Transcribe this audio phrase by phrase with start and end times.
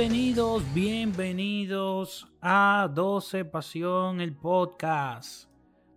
[0.00, 5.50] Bienvenidos, bienvenidos a 12 Pasión, el podcast.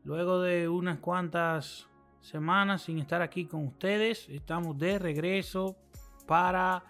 [0.03, 1.87] Luego de unas cuantas
[2.19, 5.77] semanas sin estar aquí con ustedes, estamos de regreso
[6.27, 6.83] para,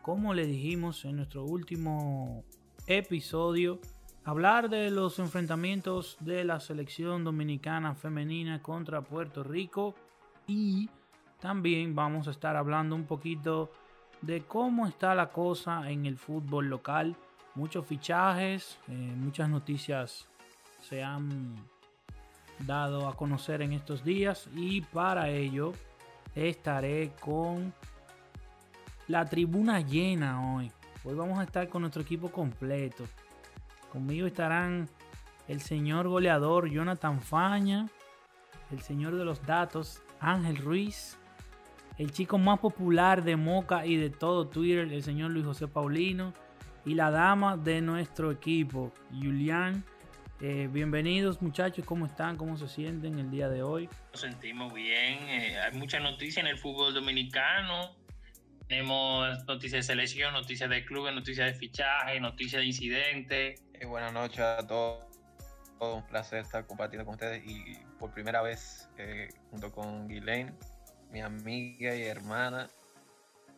[0.00, 2.44] como le dijimos en nuestro último
[2.86, 3.80] episodio,
[4.22, 9.96] hablar de los enfrentamientos de la selección dominicana femenina contra Puerto Rico
[10.46, 10.88] y
[11.40, 13.72] también vamos a estar hablando un poquito
[14.22, 17.16] de cómo está la cosa en el fútbol local.
[17.54, 20.28] Muchos fichajes, eh, muchas noticias
[20.82, 21.56] se han
[22.60, 25.72] dado a conocer en estos días y para ello
[26.34, 27.72] estaré con
[29.08, 30.70] la tribuna llena hoy.
[31.04, 33.04] Hoy vamos a estar con nuestro equipo completo.
[33.90, 34.88] Conmigo estarán
[35.48, 37.88] el señor goleador Jonathan Faña,
[38.70, 41.18] el señor de los datos Ángel Ruiz,
[42.00, 46.32] el chico más popular de Moca y de todo Twitter, el señor Luis José Paulino,
[46.86, 49.84] y la dama de nuestro equipo, Julián.
[50.40, 52.38] Eh, bienvenidos muchachos, ¿cómo están?
[52.38, 53.86] ¿Cómo se sienten el día de hoy?
[54.12, 57.94] Nos sentimos bien, eh, hay mucha noticia en el fútbol dominicano.
[58.66, 63.62] Tenemos noticias de selección, noticias de clubes, noticias de fichaje, noticias de incidentes.
[63.74, 65.04] Eh, buenas noches a todos.
[65.78, 68.88] Todo un placer estar compartiendo con ustedes y por primera vez
[69.50, 70.54] junto con Guilaine
[71.10, 72.68] mi amiga y hermana.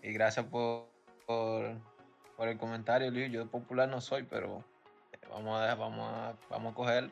[0.03, 0.87] Y gracias por,
[1.27, 3.31] por, el comentario, Luis.
[3.31, 4.65] Yo popular no soy, pero
[5.13, 7.11] eh, vamos a, vamos a, vamos a coger.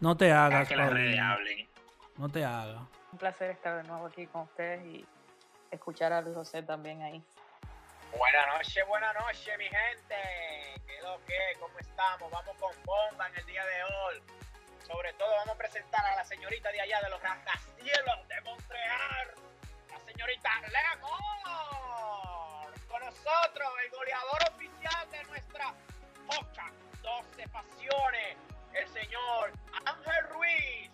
[0.00, 0.68] No te hagas.
[0.68, 1.68] Que las redes hablen.
[2.16, 2.82] No te hagas.
[3.12, 5.06] Un placer estar de nuevo aquí con ustedes y
[5.70, 7.22] escuchar a Luis José también ahí.
[8.16, 10.14] Buenas noches, buenas noches, mi gente.
[10.86, 11.60] ¿Qué lo que?
[11.60, 12.30] ¿Cómo estamos?
[12.30, 14.22] Vamos con bomba en el día de hoy.
[14.86, 19.45] Sobre todo vamos a presentar a la señorita de allá de los rascacielos de Montreal
[20.26, 20.50] señorita
[20.96, 22.74] Lemor.
[22.88, 25.74] Con nosotros, el goleador oficial de nuestra
[26.26, 26.70] Pocha
[27.02, 28.36] 12 Pasiones,
[28.74, 29.52] el señor
[29.84, 30.90] Ángel Ruiz.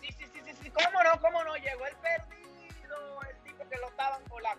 [0.00, 3.76] Sí, sí, sí, sí, sí, cómo no, cómo no, llegó el perdido, el tipo que
[3.78, 4.51] lo estaban cuatro esquinas,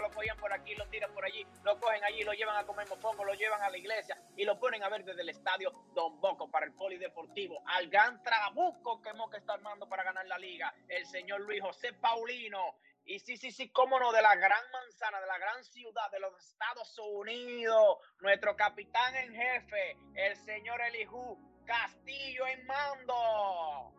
[0.00, 2.88] lo cogían por aquí, lo tiran por allí, lo cogen allí, lo llevan a comer
[2.88, 6.20] mofongo, lo llevan a la iglesia y lo ponen a ver desde el estadio Don
[6.20, 10.74] Boco para el polideportivo, al gran trabuco que Moca está armando para ganar la liga,
[10.88, 12.76] el señor Luis José Paulino.
[13.04, 16.20] Y sí, sí, sí, cómo no, de la gran manzana, de la gran ciudad de
[16.20, 23.92] los Estados Unidos, nuestro capitán en jefe, el señor Elijú Castillo en mando.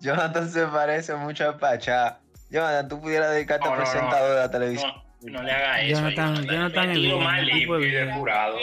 [0.00, 2.20] Jonathan se parece mucho a Pachá.
[2.52, 4.92] Jonathan, tú pudieras dedicarte a presentador de la televisión.
[5.22, 6.00] No, le hagas eso.
[6.00, 8.58] Jonathan, Jonathan más limpio y depurado.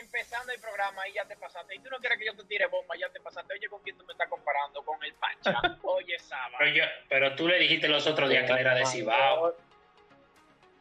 [0.00, 1.74] empezando el programa y ya te pasaste.
[1.74, 3.52] Y tú no quieres que yo te tire bomba, ya te pasaste.
[3.52, 4.82] Oye, ¿con quién tú me estás comparando?
[4.82, 5.60] Con el Pancha.
[5.82, 6.56] Oye, Saba.
[6.58, 9.54] Pero, pero tú le dijiste los otros días que era de Cibao.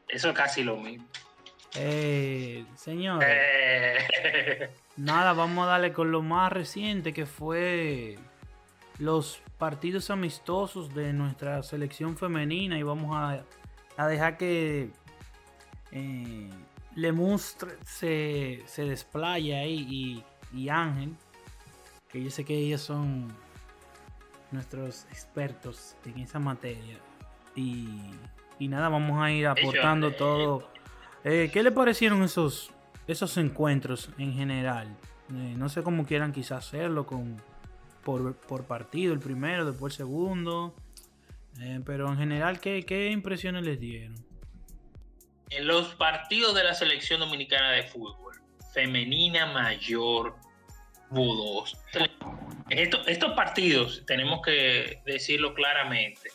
[0.08, 1.06] Eso es casi lo mismo.
[1.76, 3.24] Eh, señor.
[3.28, 4.70] Eh.
[4.98, 8.18] Nada, vamos a darle con lo más reciente que fue
[9.00, 13.44] los partidos amistosos de nuestra selección femenina y vamos a,
[13.98, 14.90] a dejar que
[15.92, 16.50] eh,
[16.96, 21.14] Lemustre se, se desplaye ahí y, y, Ángel,
[22.08, 23.28] que yo sé que ellos son
[24.52, 26.98] nuestros expertos en esa materia.
[27.54, 28.00] Y,
[28.60, 30.70] y nada, vamos a ir aportando todo.
[31.26, 32.72] Eh, ¿Qué le parecieron esos,
[33.08, 34.88] esos encuentros en general?
[35.34, 37.42] Eh, no sé cómo quieran quizás hacerlo con
[38.04, 40.76] por, partido, el primero, después el segundo.
[41.62, 44.16] Eh, pero en general, ¿qué, ¿qué, impresiones les dieron?
[45.50, 48.36] En los partidos de la selección dominicana de fútbol,
[48.74, 50.36] femenina mayor,
[51.10, 51.78] budos.
[52.70, 56.30] estos partidos, tenemos que decirlo claramente,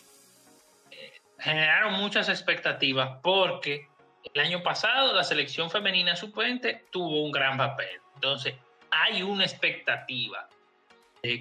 [0.91, 3.89] eh, generaron muchas expectativas porque
[4.33, 8.01] el año pasado la selección femenina suplente tuvo un gran papel.
[8.15, 8.55] Entonces,
[8.91, 10.49] hay una expectativa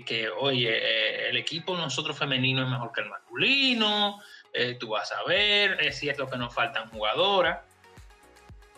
[0.06, 4.22] que, oye, eh, el equipo nosotros femenino es mejor que el masculino,
[4.54, 7.60] eh, tú vas a ver, es cierto que nos faltan jugadoras,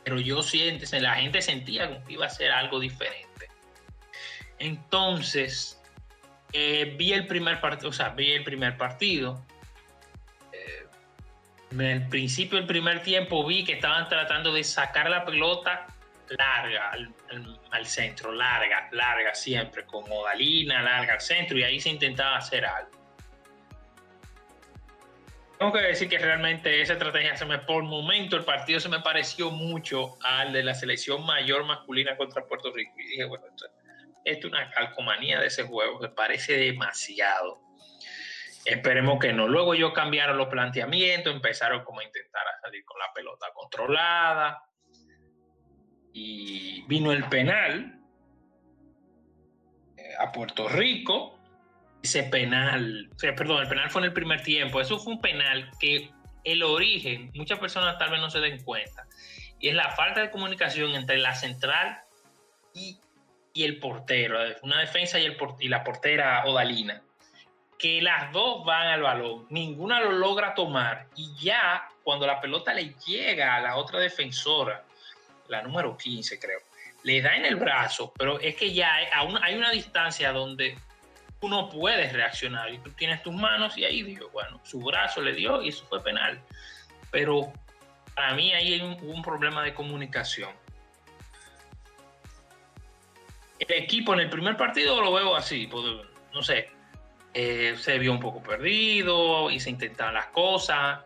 [0.04, 3.50] pero yo siento, la gente sentía que iba a ser algo diferente.
[4.58, 5.80] Entonces,
[6.54, 9.46] eh, vi el primer partido, o sea, vi el primer partido.
[11.72, 15.88] en el principio del primer tiempo vi que estaban tratando de sacar la pelota
[16.30, 16.92] larga
[17.72, 22.66] al, centro, larga, larga siempre, con modalina, larga al centro, y ahí se intentaba hacer
[22.66, 22.92] algo.
[25.58, 29.00] Tengo que decir que realmente esa estrategia se me, por momento, el partido se me
[29.00, 32.94] pareció mucho al de la selección mayor masculina contra Puerto Rico.
[32.98, 33.66] Y dije, bueno, esto,
[34.26, 37.62] es una calcomanía de ese juego, me parece demasiado.
[38.66, 39.48] Esperemos que no.
[39.48, 44.64] Luego ellos cambiaron los planteamientos, empezaron como a intentar salir con la pelota controlada,
[46.16, 48.00] y vino el penal
[49.98, 51.38] eh, a Puerto Rico.
[52.02, 54.80] Ese penal, o sea, perdón, el penal fue en el primer tiempo.
[54.80, 56.10] Eso fue un penal que
[56.46, 59.08] el origen, muchas personas tal vez no se den cuenta,
[59.60, 62.00] y es la falta de comunicación entre la central
[62.74, 62.98] y,
[63.54, 67.02] y el portero, una defensa y, el, y la portera Odalina,
[67.78, 72.74] que las dos van al balón, ninguna lo logra tomar y ya cuando la pelota
[72.74, 74.86] le llega a la otra defensora,
[75.50, 76.60] la número 15 creo,
[77.04, 79.06] le da en el brazo, pero es que ya hay,
[79.42, 80.78] hay una distancia donde
[81.42, 85.34] uno puede reaccionar y tú tienes tus manos y ahí digo, bueno, su brazo le
[85.34, 86.42] dio y eso fue penal.
[87.12, 87.54] Pero
[88.16, 90.52] para mí ahí hay un, un problema de comunicación.
[93.60, 95.86] El equipo en el primer partido lo veo así, pues,
[96.34, 96.70] no sé,
[97.34, 101.02] eh, se vio un poco perdido y se intentaban las cosas.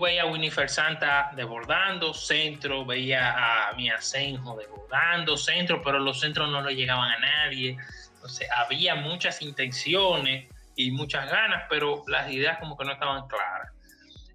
[0.00, 6.50] Veía a Winifred Santa desbordando centro, veía a Mia Senjo desbordando centro, pero los centros
[6.50, 7.76] no le llegaban a nadie.
[8.14, 13.72] Entonces, había muchas intenciones y muchas ganas, pero las ideas como que no estaban claras.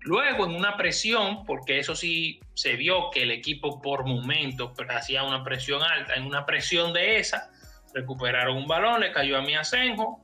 [0.02, 5.24] Luego, en una presión, porque eso sí se vio que el equipo por momentos hacía
[5.24, 7.50] una presión alta, en una presión de esa,
[7.94, 10.20] recuperaron un balón, le cayó a mi Asenjo,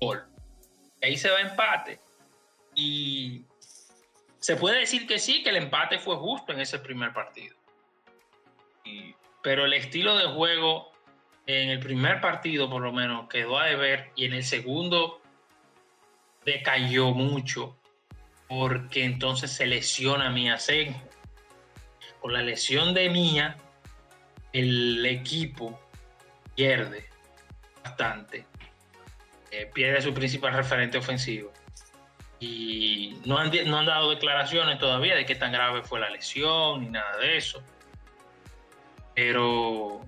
[0.00, 0.24] gol.
[1.02, 2.00] Ahí se va empate.
[2.74, 3.44] Y
[4.42, 7.56] se puede decir que sí, que el empate fue justo en ese primer partido.
[9.40, 10.90] pero el estilo de juego
[11.46, 15.20] en el primer partido por lo menos quedó a deber y en el segundo
[16.44, 17.76] decayó mucho
[18.48, 21.08] porque entonces se lesiona Mía Senjo.
[22.20, 23.56] Con la lesión de Mía,
[24.52, 25.80] el equipo
[26.56, 27.08] pierde
[27.84, 28.44] bastante.
[29.52, 31.52] Eh, pierde su principal referente ofensivo.
[32.42, 36.80] Y no han, no han dado declaraciones todavía de qué tan grave fue la lesión
[36.80, 37.62] ni nada de eso.
[39.14, 40.04] Pero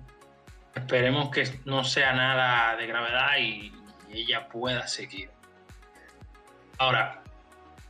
[0.75, 3.71] Esperemos que no sea nada de gravedad y,
[4.11, 5.29] ella pueda seguir.
[6.77, 7.21] Ahora,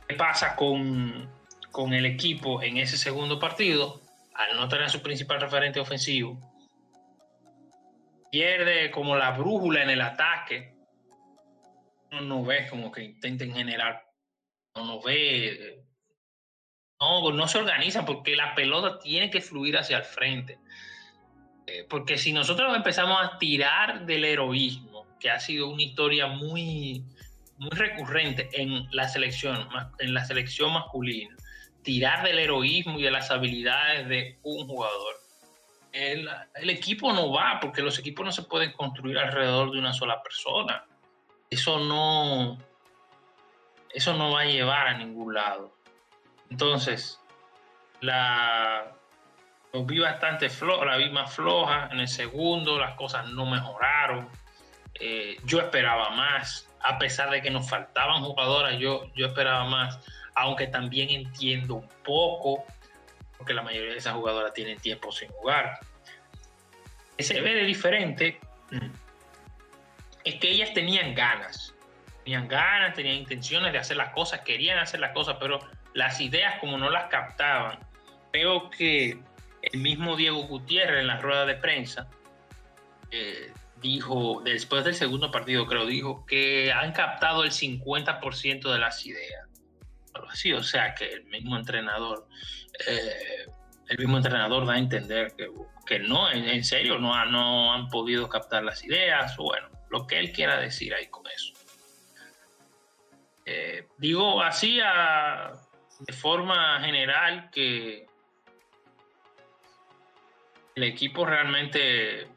[0.08, 1.30] ¿qué pasa con,
[1.70, 4.00] con el equipo en ese segundo partido?
[4.34, 6.36] Al no tener su principal referente ofensivo,
[8.32, 10.74] pierde como la brújula en el ataque.
[12.10, 14.05] No, no ves como que intenten generar,
[15.04, 15.84] ve,
[17.00, 20.58] no, no se organiza porque la pelota tiene que fluir hacia el frente.
[21.66, 27.04] Eh, porque si nosotros empezamos a tirar del heroísmo, que ha sido una historia muy,
[27.58, 29.68] muy recurrente en la selección,
[29.98, 31.34] en la selección masculina,
[31.82, 35.14] tirar del heroísmo y de las habilidades de un jugador,
[35.92, 39.94] el, el, equipo no va, porque los equipos no se pueden construir alrededor de una
[39.94, 40.84] sola persona.
[41.48, 42.58] Eso no,
[43.92, 45.72] eso no va a llevar a ningún lado.
[46.50, 47.20] Entonces,
[48.00, 48.92] la,
[49.72, 51.88] vi bastante floja, la vi más floja.
[51.90, 54.28] En el segundo las cosas no mejoraron.
[54.94, 59.98] Eh, yo esperaba más, a pesar de que nos faltaban jugadoras, yo, yo esperaba más,
[60.34, 62.64] aunque también entiendo un poco,
[63.36, 65.78] porque la mayoría de esas jugadoras tienen tiempo sin jugar.
[67.18, 68.40] Se ve de diferente
[70.26, 71.72] es que ellas tenían ganas,
[72.26, 75.60] tenían ganas, tenían intenciones de hacer las cosas, querían hacer las cosas, pero
[75.94, 77.78] las ideas como no las captaban,
[78.32, 79.16] creo que
[79.62, 82.08] el mismo Diego Gutiérrez en la rueda de prensa
[83.12, 89.06] eh, dijo, después del segundo partido creo, dijo que han captado el 50% de las
[89.06, 89.48] ideas.
[90.28, 92.26] Así, o sea que el mismo entrenador,
[92.88, 93.46] eh,
[93.88, 95.32] el mismo entrenador da a entender
[95.86, 100.32] que, no, en, serio, no, no han podido captar las ideas, bueno, lo que él
[100.32, 101.55] quiera decir ahí con eso.
[103.48, 104.80] Eh, digo así
[106.00, 108.04] de forma general que
[110.74, 112.28] el equipo realmente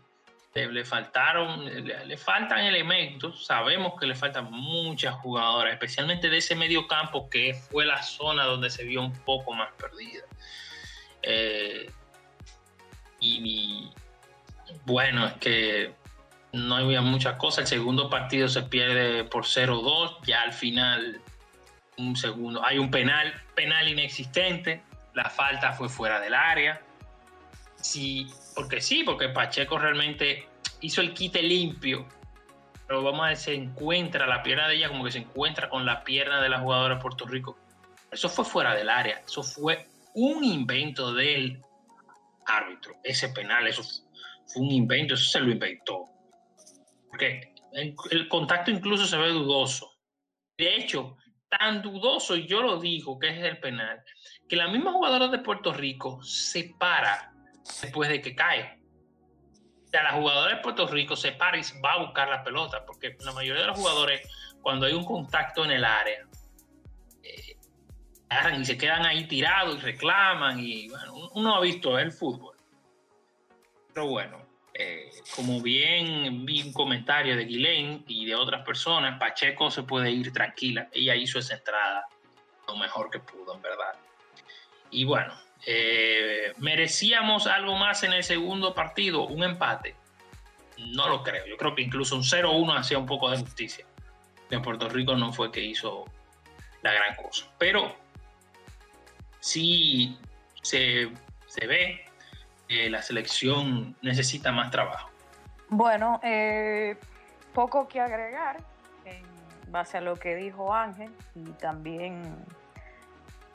[0.54, 6.88] le, faltaron, le, faltan elementos, sabemos que le faltan muchas jugadoras, especialmente de ese medio
[6.88, 10.24] campo que fue la zona donde se vio un poco más perdida.
[11.22, 11.92] Eh,
[13.20, 13.92] y,
[14.86, 15.96] bueno, es que
[16.52, 21.22] no había muchas cosas, el segundo partido se pierde por 0-2, ya al final
[21.98, 24.82] un segundo, hay un penal, penal inexistente,
[25.14, 26.82] la falta fue fuera del área
[27.82, 30.48] Sí, porque sí, porque Pacheco realmente
[30.82, 32.08] hizo el quite limpio,
[32.88, 35.86] pero vamos a ver, se encuentra la pierna de ella como que se encuentra con
[35.86, 37.58] la pierna de la jugadora de Puerto Rico.
[38.12, 41.62] Eso fue fuera del área, eso fue un invento del
[42.46, 43.84] árbitro, ese penal, eso
[44.46, 46.06] fue un invento, eso se lo inventó.
[47.10, 49.92] Porque el contacto incluso se ve dudoso.
[50.58, 51.18] De hecho,
[51.50, 54.04] tan dudoso, yo lo digo, que es el penal,
[54.48, 57.34] que la misma jugadora de Puerto Rico se para
[57.82, 58.80] después de que cae.
[59.86, 62.86] o sea, la jugadora de Puerto Rico se para y va a buscar la pelota,
[62.86, 64.22] porque la mayoría de los jugadores,
[64.62, 66.28] cuando hay un contacto en el área,
[67.24, 67.58] eh,
[68.60, 72.56] y se quedan ahí tirados y reclaman, y bueno, uno ha visto el fútbol.
[73.94, 74.46] Pero bueno,
[74.80, 80.10] eh, como bien vi un comentario de Guilain y de otras personas, Pacheco se puede
[80.10, 80.90] ir tranquila.
[80.92, 82.08] Ella hizo esa entrada
[82.68, 83.94] lo mejor que pudo, en verdad.
[84.92, 85.34] Y bueno,
[85.66, 89.24] eh, ¿Merecíamos algo más en el segundo partido?
[89.24, 89.96] ¿Un empate?
[90.78, 91.46] No lo creo.
[91.46, 93.86] Yo creo que incluso un 0-1 hacía un poco de justicia.
[94.50, 96.06] En Puerto Rico no fue que hizo
[96.82, 97.48] la gran cosa.
[97.58, 97.96] Pero
[99.40, 100.18] sí
[100.62, 101.12] se,
[101.68, 102.09] ve
[102.70, 105.10] la selección necesita más trabajo.
[105.70, 106.98] Bueno, eh,
[107.54, 108.58] poco que agregar
[109.06, 109.24] en
[109.72, 112.24] base a lo que dijo Ángel y también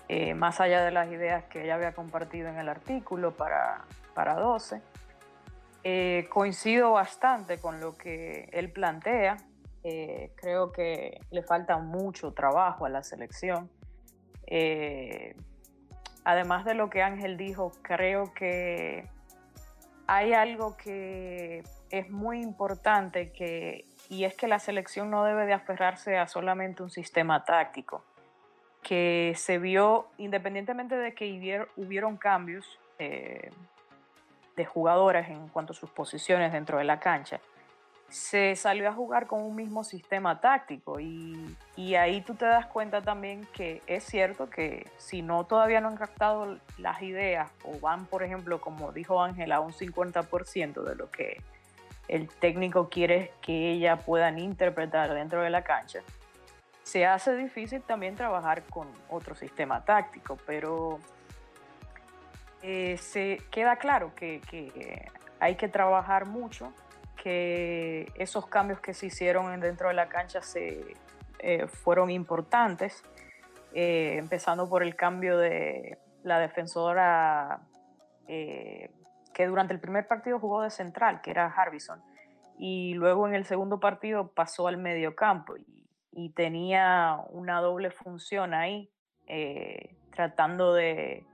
[0.09, 4.35] eh, más allá de las ideas que ella había compartido en el artículo para, para
[4.35, 4.81] 12.
[5.83, 9.37] Eh, coincido bastante con lo que él plantea.
[10.37, 13.69] Creo que le falta mucho trabajo a la selección.
[16.25, 19.09] Además de lo que Ángel dijo, creo que
[20.07, 25.53] hay algo que es muy importante que, y es que la selección no debe de
[25.53, 28.05] aferrarse a solamente un sistema táctico
[28.83, 32.67] que se vio, independientemente de que hubieron cambios
[32.99, 33.51] eh,
[34.57, 37.41] de jugadoras en cuanto a sus posiciones dentro de la cancha,
[38.09, 41.57] se salió a jugar con un mismo sistema táctico y,
[41.97, 45.97] ahí tú te das cuenta también que es cierto que si no todavía no han
[45.97, 51.41] captado las ideas o van, por ejemplo, como dijo Ángela, un 50% de lo que
[52.09, 56.01] el técnico quiere que ella puedan interpretar dentro de la cancha,
[56.85, 61.01] se hace difícil también trabajar con otro sistema táctico, pero
[62.63, 64.41] eh, se queda claro que,
[65.41, 66.73] hay que trabajar mucho,
[67.25, 70.95] que esos cambios que se hicieron dentro de la cancha se,
[71.41, 73.03] eh, fueron importantes,
[73.73, 77.63] eh, empezando por el cambio de la defensora
[78.27, 82.01] que durante el primer partido jugó de central, que era Harbison,
[82.57, 85.57] y luego en el segundo partido pasó al medio campo.
[85.57, 88.89] Y y tenía una doble función ahí,
[89.27, 91.25] eh, tratando de,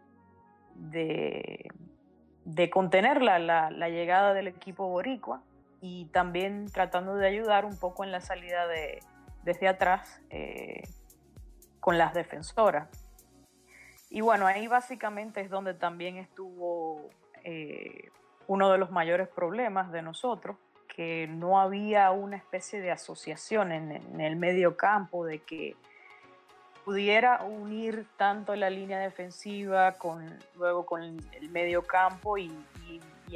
[0.75, 5.43] de, contener la, llegada del equipo boricua
[5.81, 9.01] y también tratando de ayudar un poco en la salida de,
[9.43, 10.83] desde atrás eh,
[11.81, 12.89] con las defensoras.
[14.11, 17.09] Y bueno, ahí básicamente es donde también estuvo
[17.45, 18.11] eh,
[18.49, 20.57] uno de los mayores problemas de nosotros,
[20.89, 25.77] que no había una especie de asociación en, el medio campo, de que
[26.85, 32.51] pudiera unir tanto la línea defensiva con luego con el medio campo y,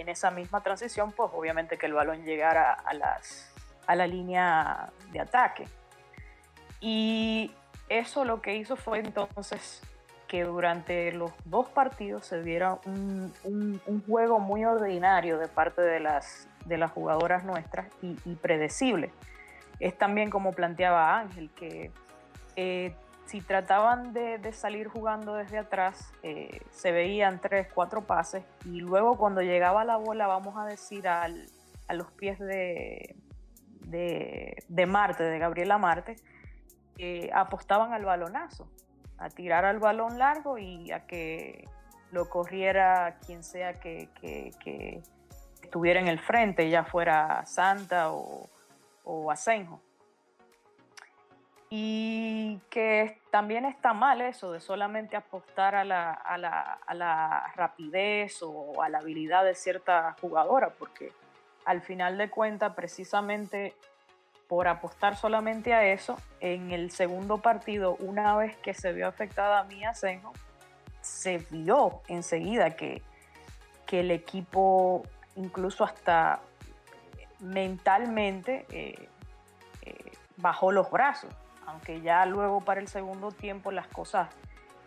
[0.01, 3.53] en esa misma transición pues obviamente que el balón llegara a, las,
[3.87, 5.69] a la línea de ataque
[6.81, 7.53] y
[7.89, 9.83] eso lo que hizo fue entonces
[10.29, 16.01] que durante los dos partidos se viera un, un juego muy ordinario de parte de
[16.01, 19.11] las de las jugadoras nuestras y, predecible.
[19.81, 21.91] Es también como planteaba Ángel, que
[22.57, 22.95] eh,
[23.27, 29.17] si trataban de, salir jugando desde atrás, eh, se veían tres, cuatro pases y luego
[29.17, 31.29] cuando llegaba la bola, vamos a decir, a
[31.93, 33.17] los pies de,
[33.87, 36.17] de, Marte, de Gabriela Marte,
[36.99, 38.69] eh, apostaban al balonazo,
[39.19, 41.65] a tirar al balón largo y a que
[42.13, 44.09] lo corriera quien sea que,
[45.63, 48.49] estuviera en el frente, ya fuera Santa o,
[49.03, 49.81] o Asenjo.
[51.71, 58.83] Y que también está mal eso de solamente apostar a la, a, la, rapidez o
[58.83, 61.13] a la habilidad de cierta jugadora, porque
[61.65, 63.75] al final de cuentas, precisamente
[64.47, 69.61] por apostar solamente a eso, en el segundo partido, una vez que se vio afectada
[69.61, 70.33] a Mía Asenjo,
[71.01, 73.03] se vio enseguida que,
[73.87, 75.05] que el equipo
[75.37, 76.41] incluso hasta
[77.41, 79.09] mentalmente eh,
[79.83, 81.33] eh, bajó los brazos,
[81.67, 84.29] aunque ya luego para el segundo tiempo las cosas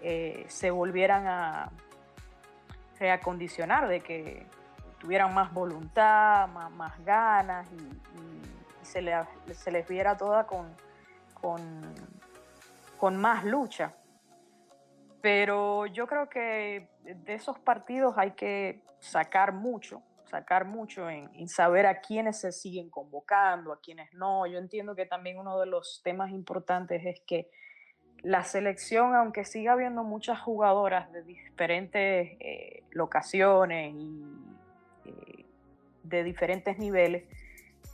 [0.02, 1.72] eh, se volvieran a
[3.00, 4.46] reacondicionar, de que
[5.00, 7.88] tuvieran más voluntad, más, ganas y,
[8.84, 10.76] se, les viera toda con,
[12.98, 13.94] con más lucha.
[15.22, 21.86] Pero yo creo que de esos partidos hay que sacar mucho sacar mucho en, saber
[21.86, 24.46] a quiénes se siguen convocando, a quiénes no.
[24.46, 27.50] Yo entiendo que también uno de los temas importantes es que
[28.22, 34.24] la selección, aunque siga habiendo muchas jugadoras de diferentes eh, locaciones y
[35.06, 35.46] eh,
[36.04, 37.26] de diferentes niveles,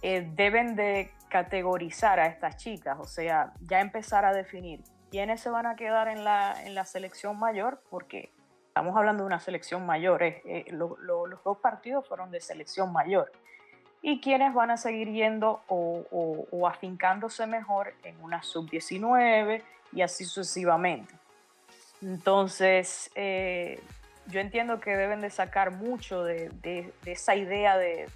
[0.02, 5.50] eh, deben de categorizar a estas chicas, o sea, ya empezar a definir quiénes se
[5.50, 8.32] van a quedar en la, en la selección mayor, porque
[8.74, 13.32] estamos hablando de una selección mayor, eh, los dos partidos fueron de selección mayor,
[14.01, 19.62] y quiénes van a seguir yendo o, afincándose mejor en una sub-19
[19.92, 21.13] y así sucesivamente.
[22.01, 23.80] Entonces, eh,
[24.25, 28.10] yo entiendo que deben de sacar mucho de, esa idea de,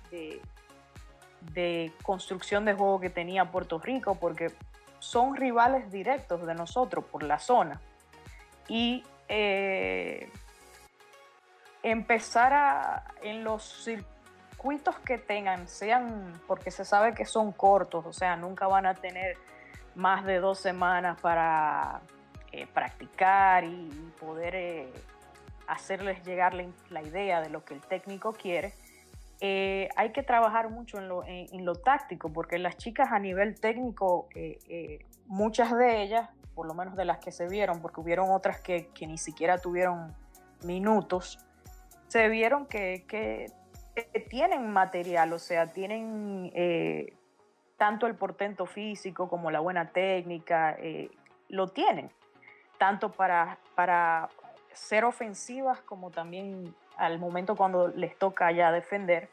[1.53, 4.51] de, construcción de juego que tenía Puerto Rico, porque
[4.97, 7.79] son rivales directos de nosotros por la zona.
[8.67, 10.31] Y eh,
[11.91, 18.13] empezar a, en los circuitos que tengan, sean, porque se sabe que son cortos, o
[18.13, 19.37] sea, nunca van a tener
[19.95, 22.01] más de dos semanas para
[22.51, 23.89] eh, practicar y
[24.19, 24.55] poder...
[24.55, 24.93] Eh,
[25.67, 28.73] hacerles llegar la, idea de lo que el técnico quiere,
[29.39, 33.59] eh, hay que trabajar mucho en lo, en, lo, táctico, porque las chicas a nivel
[33.59, 38.01] técnico, eh, eh, muchas de ellas, por lo menos de las que se vieron, porque
[38.01, 40.15] hubieron otras que, que ni siquiera tuvieron
[40.63, 41.37] minutos,
[42.07, 43.51] se vieron que, que
[44.29, 46.51] tienen material, o sea, tienen
[47.77, 50.77] tanto el portento físico como la buena técnica,
[51.49, 52.11] lo tienen,
[52.77, 54.29] tanto para, para
[54.73, 59.29] ser ofensivas como también al momento cuando les toca ya defender,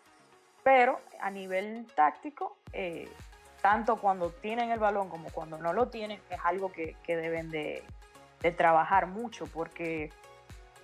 [0.62, 3.08] pero a nivel táctico, eh,
[3.62, 7.82] tanto cuando tienen el balón como cuando no lo tienen, es algo que, deben de,
[8.58, 10.10] trabajar mucho porque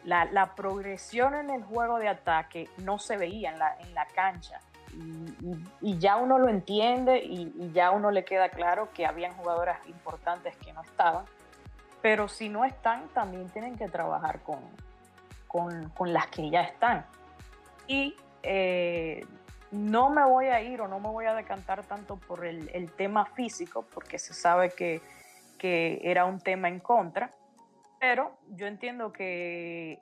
[0.04, 3.58] la, progresión en el juego de ataque no se veía en
[3.94, 4.60] la, cancha.
[5.80, 9.78] Y, ya uno lo entiende y, y, ya uno le queda claro que habían jugadoras
[9.86, 11.24] importantes que no estaban
[12.02, 14.60] pero si no están, también tienen que trabajar con,
[15.46, 17.04] con, las que ya están.
[17.86, 19.26] Y eh,
[19.70, 23.26] no me voy a ir o no me voy a decantar tanto por el, tema
[23.26, 25.02] físico, porque se sabe que,
[25.62, 27.30] era un tema en contra,
[28.00, 30.00] pero yo entiendo que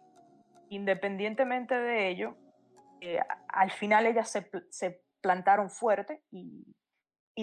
[0.71, 2.37] independientemente de ello,
[3.01, 4.31] eh, al final ellas
[4.71, 6.65] se, plantaron fuerte y,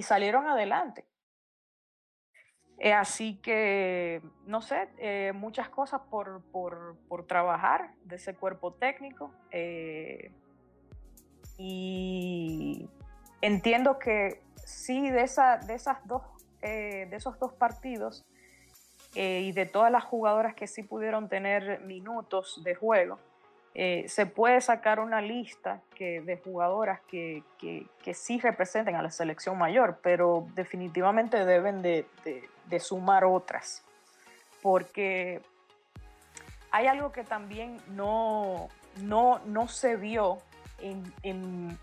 [0.01, 1.05] salieron adelante.
[2.79, 6.43] Eh, así que, no sé, eh, muchas cosas por,
[7.27, 9.33] trabajar de ese cuerpo técnico.
[11.57, 12.89] Y
[13.41, 16.21] entiendo que sí, de, esa, de, esas dos,
[16.61, 18.25] de esos dos partidos
[19.15, 23.17] y de todas las jugadoras que sí pudieron tener minutos de juego,
[23.77, 29.11] eh, se puede sacar una lista que, de jugadoras que, que, sí representen a la
[29.11, 33.83] selección mayor, pero definitivamente deben de, de, sumar otras,
[34.61, 35.41] porque
[36.71, 38.69] hay algo que también no,
[39.01, 40.37] no, no se vio
[40.79, 41.77] en, en,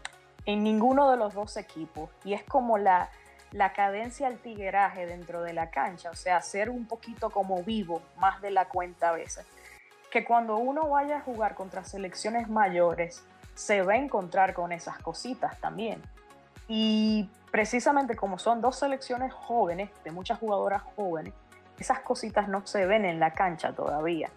[0.47, 3.11] en, ninguno de los dos equipos, y es como la,
[3.53, 8.03] la cadencia al tigueraje dentro de la cancha, o sea, ser un poquito como vivo,
[8.19, 9.47] más de la cuenta a veces
[10.13, 14.99] que cuando uno vaya a jugar contra selecciones mayores, se va a encontrar con esas
[14.99, 16.03] cositas también.
[16.69, 21.33] Y precisamente como son dos selecciones jóvenes, de muchas jugadoras jóvenes,
[21.79, 24.29] esas cositas no se ven en la cancha todavía.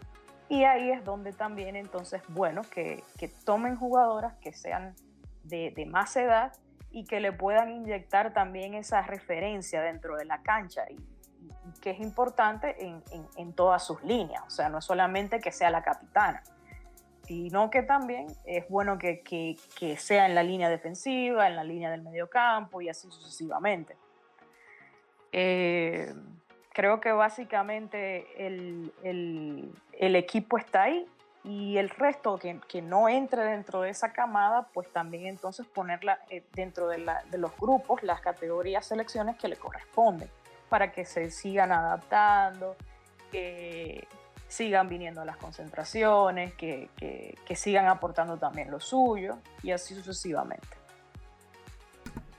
[0.48, 3.04] Y ahí es donde también entonces, bueno, que,
[3.44, 4.96] tomen jugadoras que sean
[5.44, 6.54] de, más edad
[6.96, 10.86] y que le puedan inyectar también esa referencia dentro de la cancha.
[10.90, 10.96] Y,
[11.82, 12.78] que es importante
[13.36, 16.42] en, todas sus líneas, o sea, no es solamente que sea la capitana,
[17.24, 19.58] sino que también es bueno que,
[19.98, 23.98] sea en la línea defensiva, en la línea del medio campo y así sucesivamente.
[25.34, 26.14] Eh,
[26.72, 31.06] creo que básicamente el, equipo está ahí
[31.46, 36.44] y el resto que, no entre dentro de esa camada, pues también entonces ponerla eh,
[36.54, 40.30] dentro de, de los grupos, las categorías, selecciones que le corresponden
[40.70, 42.76] para que se sigan adaptando,
[43.32, 44.08] que
[44.48, 46.90] sigan viniendo las concentraciones, que,
[47.56, 50.68] sigan aportando también lo suyo y así sucesivamente.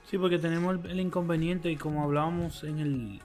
[0.09, 3.21] Sí, porque tenemos el, inconveniente y como hablábamos en el,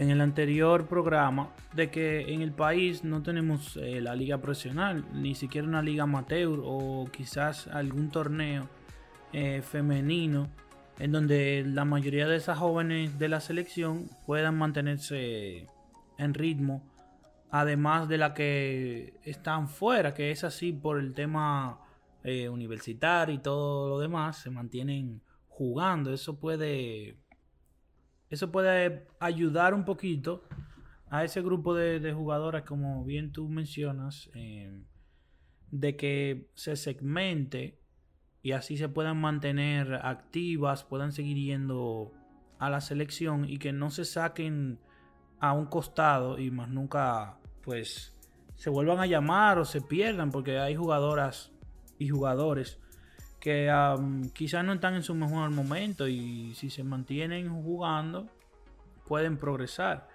[0.00, 5.04] en el anterior programa, de que en el país no tenemos eh, la liga profesional,
[5.12, 8.66] ni siquiera una liga amateur o quizás algún torneo
[9.34, 10.48] eh, femenino
[10.98, 15.66] en donde la mayoría de esas jóvenes de la selección puedan mantenerse
[16.16, 16.82] en ritmo,
[17.50, 21.78] además de la que están fuera, que es así por el tema
[22.24, 26.10] eh, universitario y todo lo demás, se mantienen jugando.
[26.10, 27.16] Eso puede,
[28.30, 30.44] eso puede ayudar un poquito
[31.10, 34.84] a ese grupo de, jugadoras, como bien tú mencionas, eh,
[35.70, 37.80] de que se segmente
[38.42, 42.12] y así se puedan mantener activas, puedan seguir yendo
[42.58, 44.78] a la selección y que no se saquen
[45.40, 48.16] a un costado y más nunca pues
[48.54, 51.52] se vuelvan a llamar o se pierdan porque hay jugadoras
[51.98, 52.78] y jugadores
[53.40, 53.72] que
[54.34, 58.28] quizás no están en su mejor momento y si se mantienen jugando
[59.06, 60.08] pueden progresar.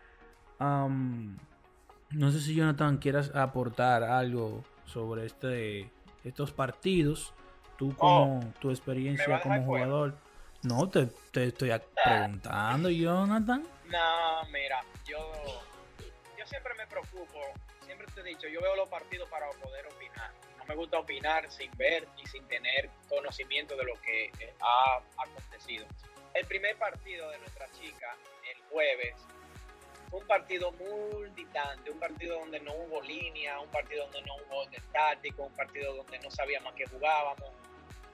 [0.59, 5.91] no sé si Jonathan quieras aportar algo sobre este,
[6.23, 7.33] estos partidos
[7.77, 10.15] Tú oh, como tu experiencia como jugador.
[10.63, 11.71] No, te, te estoy
[12.03, 13.63] preguntando, Jonathan.
[13.87, 15.17] No, mira, yo,
[16.37, 17.39] yo siempre me preocupo,
[17.85, 20.31] siempre te he dicho, yo veo los partidos para poder opinar.
[20.67, 25.85] Me gusta opinar sin ver y sin tener conocimiento de lo que ha acontecido.
[26.33, 28.15] El primer partido de nuestra chica,
[28.51, 29.15] el jueves,
[30.09, 34.35] fue un partido muy distante, un partido donde no hubo línea, un partido donde no
[34.35, 37.51] hubo orden táctico, un partido donde no sabíamos a qué jugábamos,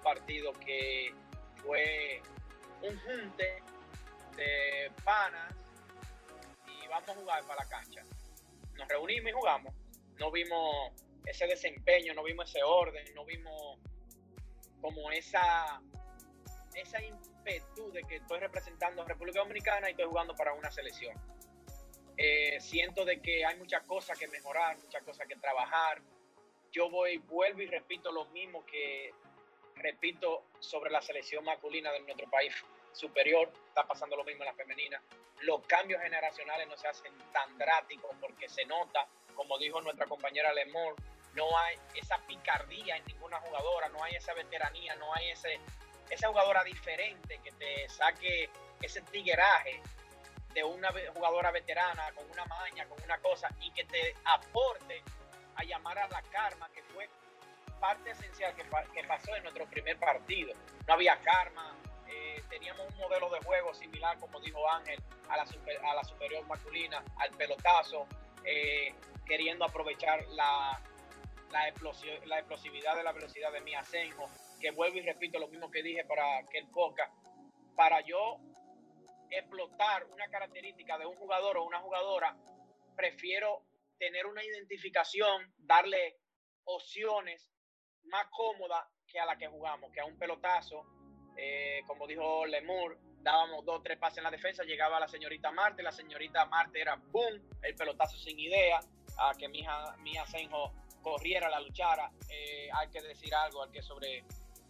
[0.04, 1.14] partido que
[1.58, 2.22] fue
[2.82, 3.64] un junte
[4.36, 5.54] de panas
[6.68, 8.04] y vamos a jugar para la cancha.
[8.74, 9.74] Nos reunimos y jugamos.
[10.18, 10.92] No vimos
[11.26, 13.80] ese desempeño, no vimos ese orden, no vimos
[14.82, 15.82] como esa,
[16.74, 21.16] esa impetu de que estoy representando a República Dominicana y estoy jugando para una selección.
[22.18, 26.02] Eh, siento de que hay muchas cosas que mejorar, muchas cosas que trabajar.
[26.72, 29.12] Yo voy, vuelvo y repito lo mismo que
[29.82, 32.54] repito, sobre la selección masculina de nuestro país
[32.94, 35.02] superior, está pasando lo mismo en la femenina.
[35.42, 39.08] Los cambios generacionales no se hacen tan drásticos porque se nota,
[39.42, 40.94] como dijo nuestra compañera Lemor,
[41.34, 45.60] no hay esa picardía en ninguna jugadora, no hay esa veteranía, no hay ese,
[46.12, 48.52] esa jugadora diferente que te saque
[48.84, 49.82] ese tigueraje
[50.54, 55.02] de una jugadora veterana con una maña, con una cosa y que te aporte
[55.56, 57.10] a llamar a la karma que fue
[57.80, 58.64] parte esencial que,
[59.06, 60.54] pasó en nuestro primer partido.
[60.86, 61.76] No había karma,
[62.08, 66.46] eh, teníamos un modelo de juego similar, como dijo Ángel, a la, a la superior
[66.46, 68.06] masculina, al pelotazo,
[68.44, 68.94] eh,
[69.26, 70.82] queriendo aprovechar la,
[71.52, 71.68] la,
[72.40, 74.30] explosividad de la velocidad de mi Asenjo,
[74.60, 77.12] que vuelvo y repito lo mismo que dije para aquel poca,
[77.76, 78.38] para yo
[79.30, 82.36] explotar una característica de un jugador o una jugadora,
[82.96, 83.64] prefiero
[83.98, 86.18] tener una identificación, darle
[86.66, 87.50] opciones
[88.04, 90.86] más cómoda que a la que jugamos, que a un pelotazo,
[91.38, 95.84] eh, como dijo Lemur, dábamos dos, tres pases en la defensa, llegaba la señorita Marte,
[95.84, 98.80] la señorita Marte era boom, el pelotazo sin idea,
[99.30, 103.72] a que mi hija, mi Senjo corriera, la luchara, eh, hay que decir algo, hay
[103.72, 104.24] que sobre,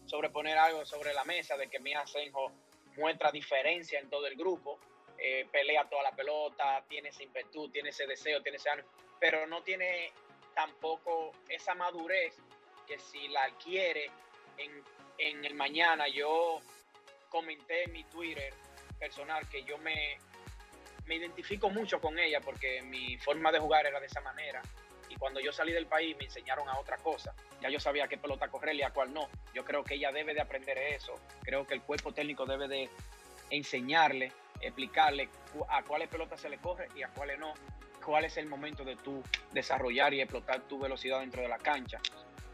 [0.05, 2.51] sobreponer algo sobre la mesa de que mi Senjo
[2.97, 4.79] muestra diferencia en todo el grupo,
[5.17, 8.87] eh, pelea toda la pelota, tiene ese impetu, tiene ese deseo, tiene ese ánimo,
[9.19, 10.11] pero no tiene
[10.55, 12.35] tampoco esa madurez
[12.87, 14.09] que si la adquiere
[14.57, 14.83] en,
[15.17, 16.59] en el mañana, yo
[17.29, 18.53] comenté en mi Twitter
[18.99, 20.17] personal que yo me,
[21.12, 24.62] me identifico mucho con ella porque mi forma de jugar era de esa manera.
[25.10, 27.36] Y cuando yo salí del país me enseñaron a otra cosa.
[27.62, 29.28] Ya yo sabía qué pelota correr y a cuál no.
[29.54, 31.15] Yo creo que ella debe de aprender eso.
[31.43, 32.89] Creo que el cuerpo técnico debe de
[33.50, 35.28] enseñarle, explicarle
[35.67, 37.56] a cuáles pelotas se le corre y a cuáles no.
[38.06, 39.21] Cuál es el momento de tú
[39.52, 42.00] desarrollar y explotar tu velocidad dentro de la cancha.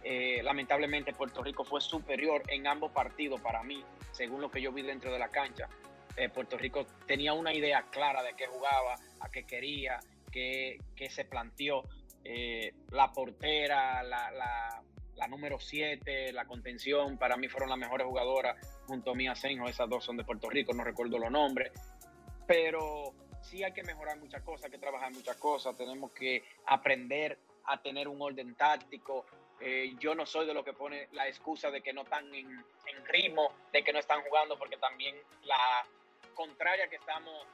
[0.04, 4.72] Eh, lamentablemente Puerto Rico fue superior en ambos partidos para mí, según lo que yo
[4.72, 5.70] vi dentro de la cancha.
[6.17, 9.99] Eh, Puerto Rico tenía una idea clara de qué jugaba, a qué quería,
[10.32, 11.84] qué, se planteó.
[12.23, 14.82] Eh, la portera, la,
[15.30, 19.89] número 7, la contención, para mí fueron las mejores jugadoras junto a Mía Senjo, esas
[19.89, 21.71] dos son de Puerto Rico, no recuerdo los nombres,
[22.47, 27.38] pero sí hay que mejorar muchas cosas, hay que trabajar muchas cosas, tenemos que aprender
[27.65, 29.25] a tener un orden táctico,
[29.60, 32.63] eh, yo no soy de lo que pone la excusa de que no están en,
[33.06, 35.86] ritmo, de que no están jugando, porque también la
[36.38, 37.47] contraria que estamos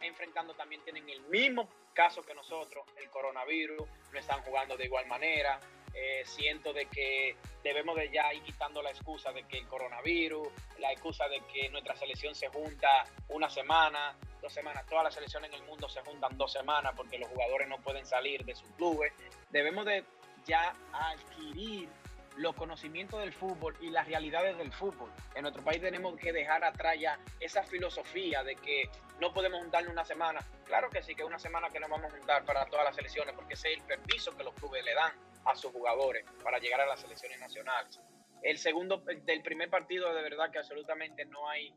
[0.00, 5.06] enfrentando también tienen el mismo caso que nosotros, el coronavirus, no están jugando de igual
[5.06, 5.58] manera.
[5.92, 10.46] Eh, siento de que debemos de ya ir quitando la excusa de que el coronavirus,
[10.78, 15.50] la excusa de que nuestra selección se junta una semana, dos semanas, todas las selecciones
[15.50, 18.68] en el mundo se juntan dos semanas porque los jugadores no pueden salir de sus
[18.72, 19.12] clubes.
[19.50, 20.04] Debemos de
[20.44, 21.88] ya adquirir
[22.36, 25.10] los conocimientos del fútbol y las realidades del fútbol.
[25.34, 29.92] En nuestro país tenemos que dejar atrás ya esa filosofía de que no podemos juntarnos
[29.92, 30.40] una semana.
[30.64, 33.34] Claro que sí, que una semana que nos vamos a juntar para todas las selecciones,
[33.34, 35.12] porque ese es el permiso que los clubes le dan
[35.44, 38.00] a sus jugadores para llegar a las selecciones nacionales.
[38.42, 41.74] El segundo, del primer partido, de verdad que absolutamente no hay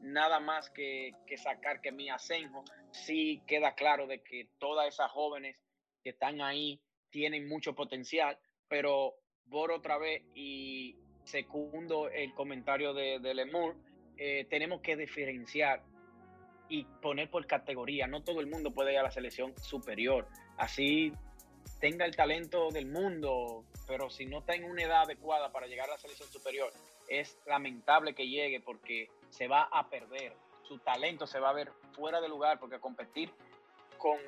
[0.00, 2.64] nada más que, sacar que mi asenjo.
[2.90, 5.56] Sí queda claro de que todas esas jóvenes
[6.02, 8.38] que están ahí tienen mucho potencial,
[8.68, 9.14] pero
[9.50, 13.76] por otra vez y segundo el comentario de, de Lemur,
[14.16, 15.82] eh, tenemos que diferenciar
[16.68, 18.06] y poner por categoría.
[18.06, 20.26] No todo el mundo puede ir a la selección superior.
[20.56, 21.12] Así
[21.80, 25.88] tenga el talento del mundo, pero si no está en una edad adecuada para llegar
[25.88, 26.72] a la selección superior,
[27.08, 30.32] es lamentable que llegue porque se va a perder.
[30.62, 33.30] Su talento se va a ver fuera de lugar porque competir
[33.98, 34.18] con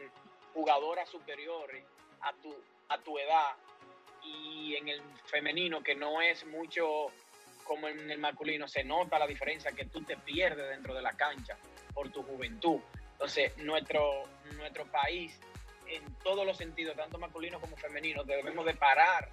[0.52, 1.85] jugadoras superiores
[2.20, 2.55] a tu,
[2.88, 3.55] a tu edad
[4.26, 7.06] y en el femenino, que no es mucho
[7.64, 11.12] como en el masculino, se nota la diferencia que tú te pierdes dentro de la
[11.12, 11.56] cancha
[11.92, 12.80] por tu juventud.
[13.12, 14.24] Entonces, nuestro,
[14.56, 15.38] nuestro país,
[15.88, 19.28] en todos los sentidos, tanto masculino como femenino, debemos de parar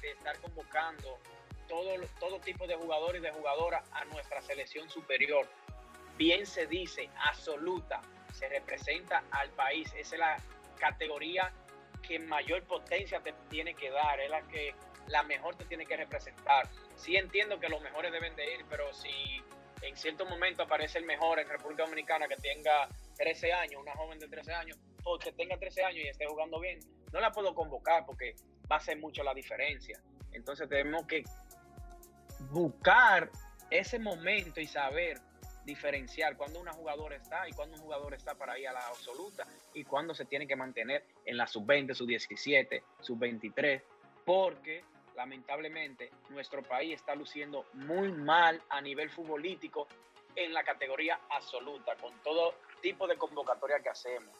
[0.00, 1.18] de estar convocando
[1.66, 5.46] todo, todo tipo de jugadores y de jugadoras a nuestra selección superior.
[6.16, 8.00] Bien se dice, absoluta,
[8.32, 9.92] se representa al país.
[9.96, 10.36] Esa es la
[10.78, 11.52] categoría
[12.08, 14.74] que mayor potencia te tiene que dar, es la que
[15.08, 16.68] la mejor te tiene que representar.
[16.96, 19.42] Sí entiendo que los mejores deben de ir, pero si
[19.82, 24.18] en cierto momento aparece el mejor en República Dominicana que tenga 13 años, una joven
[24.18, 26.80] de 13 años, o que tenga 13 años y esté jugando bien,
[27.12, 28.34] no la puedo convocar porque
[28.70, 30.00] va a ser mucho la diferencia.
[30.32, 31.22] Entonces tenemos que
[32.50, 33.30] buscar
[33.70, 35.18] ese momento y saber
[35.68, 39.46] diferenciar cuando una jugadora está y cuando un jugador está para ir a la absoluta
[39.74, 43.82] y cuando se tiene que mantener en la sub-20, sub-17, sub-23,
[44.24, 44.82] porque
[45.14, 49.86] lamentablemente nuestro país está luciendo muy mal a nivel futbolístico
[50.34, 54.34] en la categoría absoluta, con todo tipo de convocatoria que hacemos.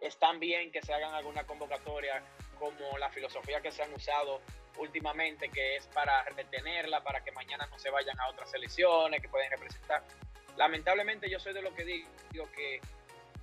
[0.00, 2.20] Es también que se hagan alguna convocatoria
[2.58, 4.40] como la filosofía que se han usado
[4.78, 9.28] últimamente, que es para retenerla, para que mañana no se vayan a otras selecciones, que
[9.28, 10.02] pueden representar
[10.56, 12.80] lamentablemente yo soy de lo que digo, que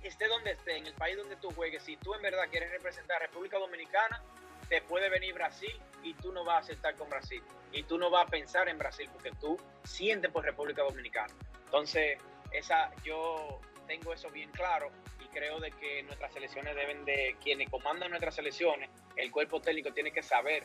[0.02, 3.16] esté donde esté, en el país donde tú juegues, si tú en verdad quieres representar
[3.16, 4.22] a República Dominicana,
[4.68, 5.72] te puede venir Brasil
[6.02, 7.42] y tú no vas a aceptar con Brasil.
[7.72, 11.32] Y tú no vas a pensar en Brasil porque tú sientes por República Dominicana.
[11.64, 12.18] Entonces,
[12.52, 17.68] esa, yo tengo eso bien claro y creo de que nuestras selecciones deben de, quienes
[17.70, 20.64] comandan nuestras selecciones, el cuerpo técnico tiene que saber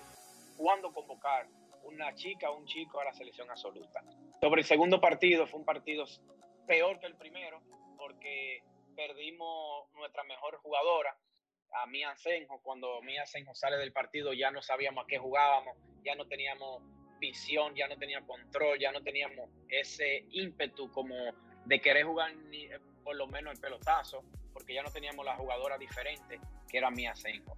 [0.58, 1.48] cuándo convocar
[1.84, 4.02] una chica o un chico a la selección absoluta.
[4.42, 6.06] Sobre el segundo partido, fue un partido
[6.68, 7.62] peor que el primero,
[7.98, 8.62] porque
[8.96, 11.18] perdimos nuestra mejor jugadora,
[11.74, 12.62] a Mía Senjo.
[12.62, 16.84] Cuando Mía Senjo sale del partido ya no sabíamos a qué jugábamos, ya no teníamos
[17.20, 21.16] visión, ya no teníamos control, ya no teníamos ese ímpetu como
[21.66, 22.68] de querer jugar ni,
[23.04, 24.24] por lo menos el pelotazo,
[24.54, 27.58] porque ya no teníamos la jugadora diferente que era Mía Senjo.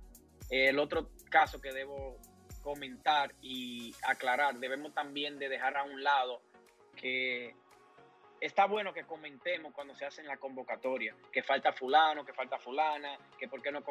[0.50, 2.18] El otro caso que debo
[2.62, 6.42] comentar y aclarar, debemos también de dejar a un lado
[7.00, 7.56] que
[8.42, 13.18] está bueno que comentemos cuando se hacen la convocatoria, que falta fulano, que falta fulana,
[13.38, 13.84] que por qué no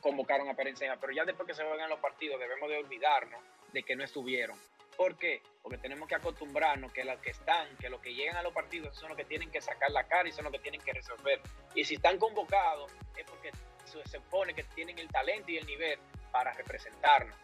[0.00, 3.40] convocaron a Perenceja, pero ya después que se juegan los partidos debemos de olvidarnos
[3.72, 4.58] de que no estuvieron.
[4.96, 5.42] ¿Por qué?
[5.62, 8.96] Porque tenemos que acostumbrarnos que los que están, que los que llegan a los partidos
[8.96, 11.40] son los que tienen que sacar la cara y son los que tienen que resolver.
[11.74, 13.50] Y si están convocados es porque
[13.84, 15.98] se supone que tienen el talento y el nivel
[16.30, 17.36] para representarnos.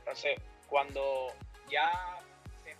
[0.00, 1.28] Entonces, cuando
[1.70, 2.18] ya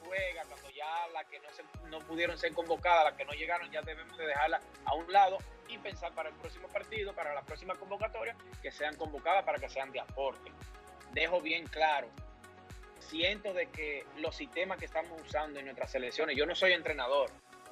[0.09, 3.71] juega, cuando ya las que no, se, no pudieron ser convocadas, las que no llegaron,
[3.71, 7.43] ya debemos de dejarlas a un lado y pensar para el próximo partido, para la
[7.43, 10.51] próxima convocatoria, que sean convocadas para que sean de aporte.
[11.13, 12.09] Dejo bien claro,
[12.99, 17.31] siento de que los sistemas que estamos usando en nuestras selecciones, yo no soy entrenador,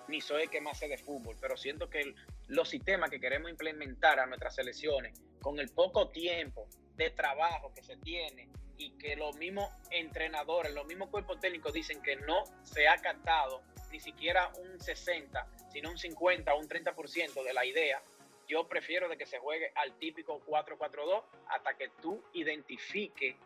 [0.08, 2.14] ni soy el que más sé de fútbol, pero siento que
[2.48, 7.82] los sistemas que queremos implementar a nuestras selecciones, con el poco tiempo de trabajo que
[7.82, 12.88] se tiene y que los mismos entrenadores, los mismos cuerpos técnicos dicen que no se
[12.88, 18.02] ha captado ni siquiera un 60, sino un 50 o un 30% de la idea,
[18.46, 23.36] yo prefiero de que se juegue al típico 4-4-2 hasta que tú identifiques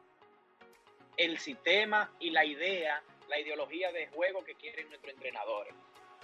[1.16, 5.74] el sistema y la idea, la ideología de juego que quieren nuestros entrenadores.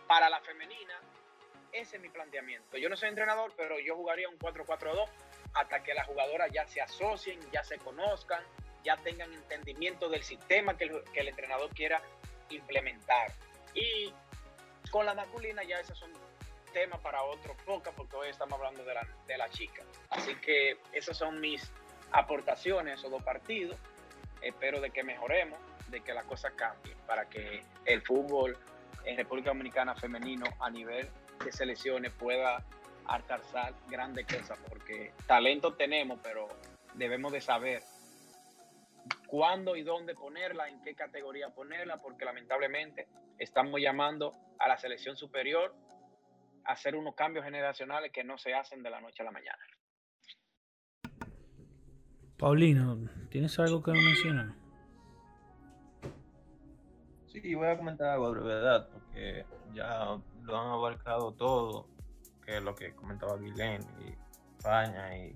[0.06, 1.00] Para la femenina,
[1.72, 2.76] ese es mi planteamiento.
[2.76, 5.08] Yo no soy entrenador, pero yo jugaría un 4-4-2
[5.54, 8.42] hasta que las jugadoras ya se asocien, ya se conozcan,
[8.86, 12.00] ya tengan entendimiento del sistema que el, entrenador quiera
[12.50, 13.32] implementar.
[13.74, 14.12] Y
[14.92, 16.12] con la masculina ya esos son
[16.72, 19.82] temas para otro podcast porque hoy estamos hablando de la, de la chica.
[20.10, 21.68] Así que esas son mis
[22.12, 23.76] aportaciones o dos partidos.
[24.40, 28.56] Espero de que mejoremos, de que las cosas cambien para que el fútbol
[29.04, 31.08] en República Dominicana femenino a nivel
[31.44, 32.64] de selecciones pueda
[33.06, 36.48] alcanzar grandes cosas porque talento tenemos, pero
[36.94, 37.82] debemos de saber
[39.26, 43.08] cuándo y dónde ponerla, en qué categoría ponerla, porque lamentablemente
[43.38, 45.74] estamos llamando a la selección superior
[46.64, 49.58] a hacer unos cambios generacionales que no se hacen de la noche a la mañana.
[52.38, 52.98] Paulino,
[53.30, 54.54] ¿tienes algo que mencionar?
[57.26, 61.88] Sí, voy a comentar algo a brevedad, porque ya lo han abarcado todo,
[62.44, 64.14] que es lo que comentaba Guilén y
[64.56, 65.34] España y,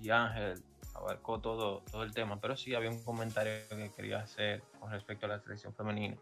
[0.00, 0.62] y Ángel,
[0.94, 5.26] abarcó todo, todo el tema, pero sí había un comentario que quería hacer con respecto
[5.26, 6.16] a la selección femenina.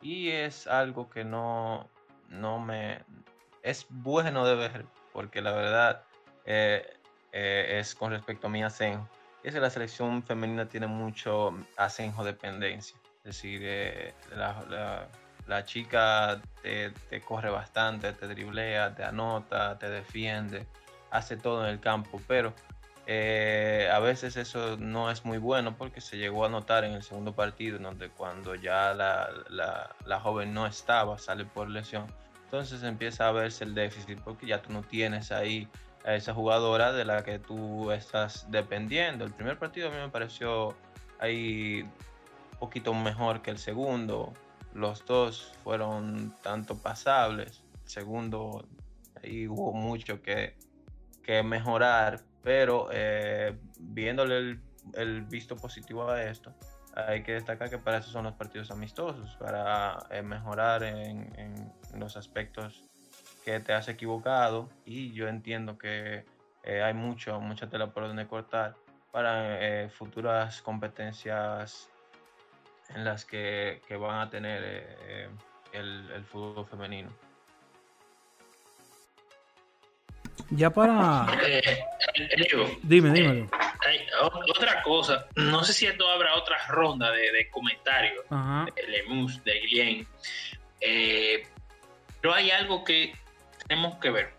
[0.00, 1.88] Y es algo que no,
[2.28, 3.04] no me...
[3.62, 6.04] Es bueno de ver, porque la verdad
[6.44, 6.98] eh,
[7.32, 9.08] eh, es con respecto a mi asenjo.
[9.42, 12.96] Es que la selección femenina tiene mucho asenjo dependencia.
[13.18, 15.08] Es decir, eh, la,
[15.46, 20.66] la, chica te, te, corre bastante, te driblea, te anota, te defiende,
[21.10, 22.54] hace todo en el campo, pero
[23.10, 27.02] eh, a veces eso no es muy bueno porque se llegó a notar en el
[27.02, 32.06] segundo partido, donde cuando ya la, la, la, joven no estaba, sale por lesión,
[32.44, 35.66] entonces empieza a verse el déficit porque ya tú no tienes ahí
[36.04, 39.24] a esa jugadora de la que tú estás dependiendo.
[39.24, 40.76] El primer partido a mí me pareció
[41.18, 41.88] ahí
[42.52, 44.34] un poquito mejor que el segundo.
[44.74, 47.62] Los dos fueron tanto pasables.
[47.84, 48.66] El segundo,
[49.22, 50.58] ahí hubo mucho que,
[51.22, 54.58] que mejorar, pero eh, viéndole
[54.94, 56.54] el, visto positivo a esto,
[56.94, 62.16] hay que destacar que para eso son los partidos amistosos, para eh, mejorar en, los
[62.16, 62.84] aspectos
[63.44, 66.24] que te has equivocado y yo entiendo que
[66.62, 68.76] eh, hay mucho, mucha tela por donde cortar
[69.10, 71.88] para futuras competencias
[72.94, 75.32] en las que, van a tener
[75.72, 77.10] el fútbol femenino.
[80.50, 81.26] Ya para.
[81.46, 81.84] Eh,
[82.82, 83.48] dime, dime.
[83.88, 84.06] Eh,
[84.48, 90.06] otra cosa, no sé si esto habrá otra ronda de, comentarios de Lemus, de Guillén,
[90.80, 91.46] eh,
[92.20, 93.14] pero hay algo que
[93.66, 94.34] tenemos que ver.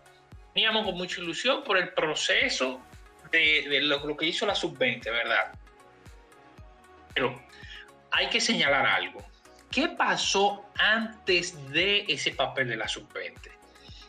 [0.54, 2.80] Teníamos con mucha ilusión por el proceso
[3.30, 5.52] de, lo, lo, que hizo la sub-20, ¿verdad?
[7.14, 7.40] Pero
[8.10, 9.24] hay que señalar algo.
[9.70, 13.50] ¿Qué pasó antes de ese papel de la sub-20?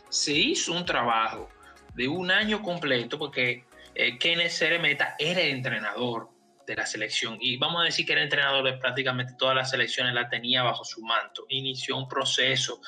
[0.08, 1.48] Se hizo un trabajo
[1.94, 6.30] de un año completo, porque eh, Kenneth Ceremeta era el entrenador
[6.66, 10.14] de la selección y vamos a decir que era entrenador de prácticamente todas las selecciones,
[10.14, 11.44] la tenía bajo su manto.
[11.48, 12.80] Inició un proceso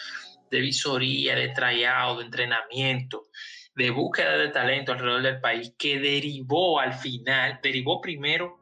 [0.50, 3.28] de visoría, de tryout, de entrenamiento,
[3.74, 8.60] de búsqueda de talento alrededor del país que derivó al final, derivó primero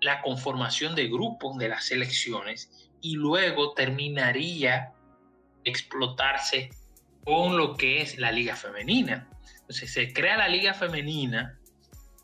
[0.00, 4.92] la conformación de grupos de las selecciones y luego terminaría
[5.64, 6.70] explotarse
[7.24, 9.28] con lo que es la liga femenina.
[9.64, 11.58] Entonces se crea la liga femenina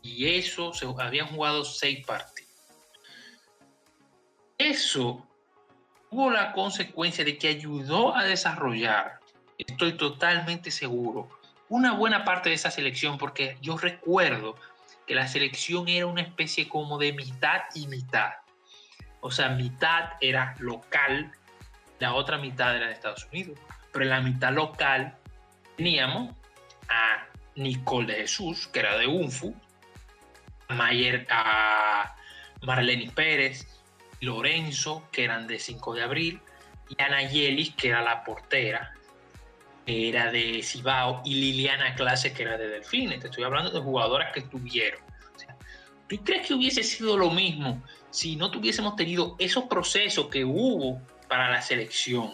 [0.03, 2.51] y eso se habían jugado seis partidos.
[4.59, 5.27] Eso
[6.11, 9.19] tuvo la consecuencia de que ayudó a desarrollar,
[9.57, 11.29] estoy totalmente seguro,
[11.67, 14.55] una buena parte de esa selección, porque yo recuerdo
[15.07, 18.33] que la selección era una especie como de mitad y mitad.
[19.21, 21.31] O sea, mitad era local,
[21.99, 23.57] la otra mitad era de Estados Unidos.
[23.91, 25.15] Pero en la mitad local
[25.77, 26.35] teníamos
[26.89, 29.55] a Nicole de Jesús, que era de UNFU,
[30.69, 32.15] Mayer, a
[32.61, 33.67] Marlene Pérez,
[34.21, 36.41] Lorenzo, que eran de 5 de abril,
[36.89, 38.93] y Ana Yelis, que era la portera,
[39.85, 43.19] que era de Cibao, y Liliana Clase, que era de Delfines.
[43.19, 45.01] Te estoy hablando de jugadoras que tuvieron.
[46.07, 51.01] ¿Tú crees que hubiese sido lo mismo si no tuviésemos tenido esos procesos que hubo
[51.29, 52.33] para la selección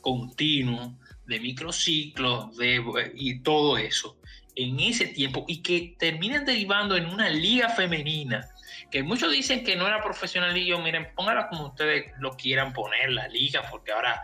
[0.00, 0.94] continuo,
[1.26, 4.16] de microciclos de, y todo eso?
[4.56, 8.48] En ese tiempo y que terminan derivando en una liga femenina,
[8.90, 12.72] que muchos dicen que no era profesional y yo, miren, póngala como ustedes lo quieran
[12.72, 14.22] poner, la liga, porque ahora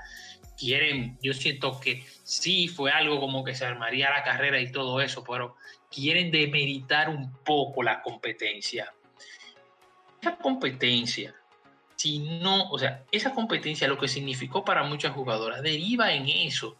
[0.56, 5.00] quieren, yo siento que sí fue algo como que se armaría la carrera y todo
[5.00, 5.56] eso, pero
[5.90, 8.92] quieren demeritar un poco la competencia.
[10.20, 11.34] Esa competencia,
[11.96, 16.76] si no, o sea, esa competencia lo que significó para muchas jugadoras deriva en eso.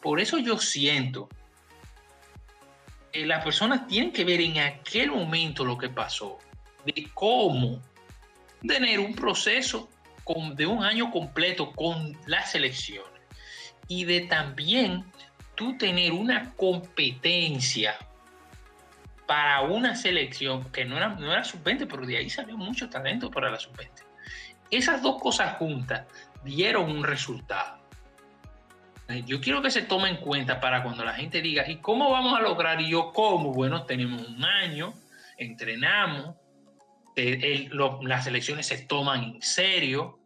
[0.00, 1.28] Por eso yo siento
[3.14, 6.38] las personas tienen que ver en aquel momento lo que pasó,
[6.84, 7.80] de cómo
[8.66, 9.88] tener un proceso
[10.54, 13.12] de un año completo con las elecciones
[13.88, 15.04] y de también
[15.54, 17.96] tú tener una competencia
[19.26, 23.30] para una selección que no era, no era sub-20, pero de ahí salió mucho talento
[23.30, 23.88] para la sub-20.
[24.70, 26.06] Esas dos cosas juntas
[26.42, 27.83] dieron un resultado.
[29.26, 32.38] Yo quiero que se tome en cuenta para cuando la gente diga, ¿y cómo vamos
[32.38, 32.80] a lograr?
[32.80, 33.52] Y yo, ¿cómo?
[33.52, 34.94] Bueno, tenemos un año,
[35.36, 36.36] entrenamos,
[38.02, 40.18] las elecciones se toman en serio,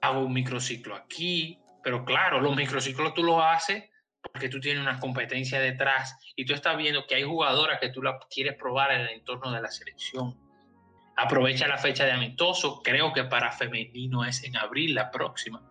[0.00, 3.84] hago un microciclo aquí, pero claro, los microciclos tú los haces
[4.22, 8.02] porque tú tienes una competencia detrás y tú estás viendo que hay jugadoras que tú
[8.02, 10.34] la quieres probar en el entorno de la selección.
[11.16, 15.62] Aprovecha la fecha de amistoso, creo que para femenino es en abril la próxima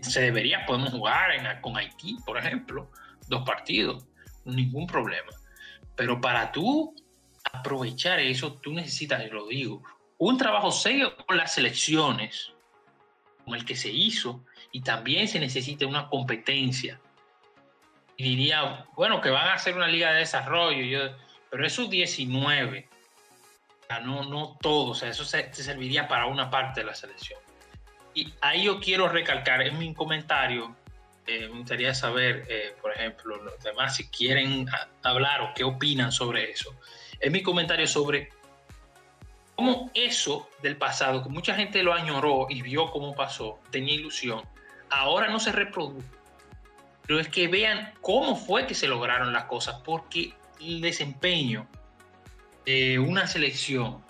[0.00, 2.90] Se debería, podemos jugar en- con Haití, por ejemplo,
[3.28, 4.06] dos partidos,
[4.44, 5.30] ningún problema.
[5.94, 6.94] Pero para tú
[7.52, 9.82] aprovechar eso, tú necesitas, y lo digo,
[10.18, 12.52] un trabajo serio con las selecciones,
[13.44, 17.00] como el que se hizo, y también se necesita una competencia.
[18.16, 21.16] Y diría, bueno, que van a hacer una liga de desarrollo, yo,
[21.50, 22.88] pero esos 19,
[23.82, 27.38] o sea, no, no todo, eso se, se serviría para una parte de la selección.
[28.16, 30.74] Y ahí yo quiero recalcar en mi comentario,
[31.26, 34.66] eh, me gustaría saber, eh, por ejemplo, los demás si quieren
[35.02, 36.74] hablar o qué opinan sobre eso.
[37.20, 38.30] En mi comentario sobre
[39.54, 44.42] cómo eso del pasado, que mucha gente lo añoró y vio cómo pasó, tenía ilusión,
[44.88, 46.08] ahora no se reproduce.
[47.02, 51.66] Pero es que vean cómo fue que se lograron las cosas, porque el desempeño
[52.64, 54.02] de una selección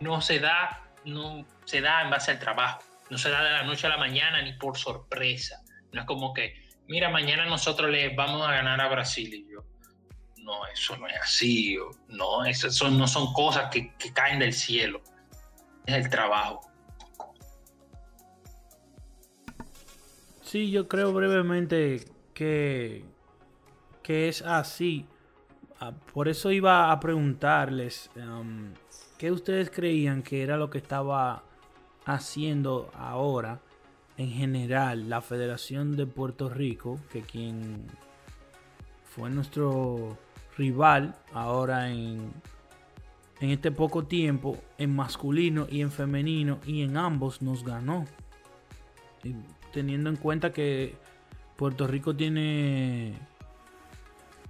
[0.00, 3.62] no se da, no se da en base al trabajo, no se da de la
[3.64, 5.62] noche a la mañana ni por sorpresa.
[5.92, 6.54] No es como que,
[6.86, 9.64] mira, mañana nosotros le vamos a ganar a Brasil y yo.
[10.36, 11.76] No, eso no es así.
[12.08, 15.02] No, eso son, no son cosas que, caen del cielo.
[15.86, 16.60] Es el trabajo.
[20.42, 22.04] Sí, yo creo brevemente
[22.34, 23.04] que,
[24.02, 25.06] que es así.
[25.80, 28.72] Ah, Por eso iba a preguntarles um,
[29.18, 31.44] qué ustedes creían que era lo que estaba
[32.08, 33.60] haciendo ahora
[34.16, 37.86] en general la Federación de Puerto Rico, que quien
[39.04, 40.16] fue nuestro
[40.56, 42.32] rival ahora en,
[43.40, 48.06] en este poco tiempo, en masculino y en femenino, y en ambos nos ganó.
[49.72, 50.96] Teniendo en cuenta que
[51.56, 53.14] Puerto Rico tiene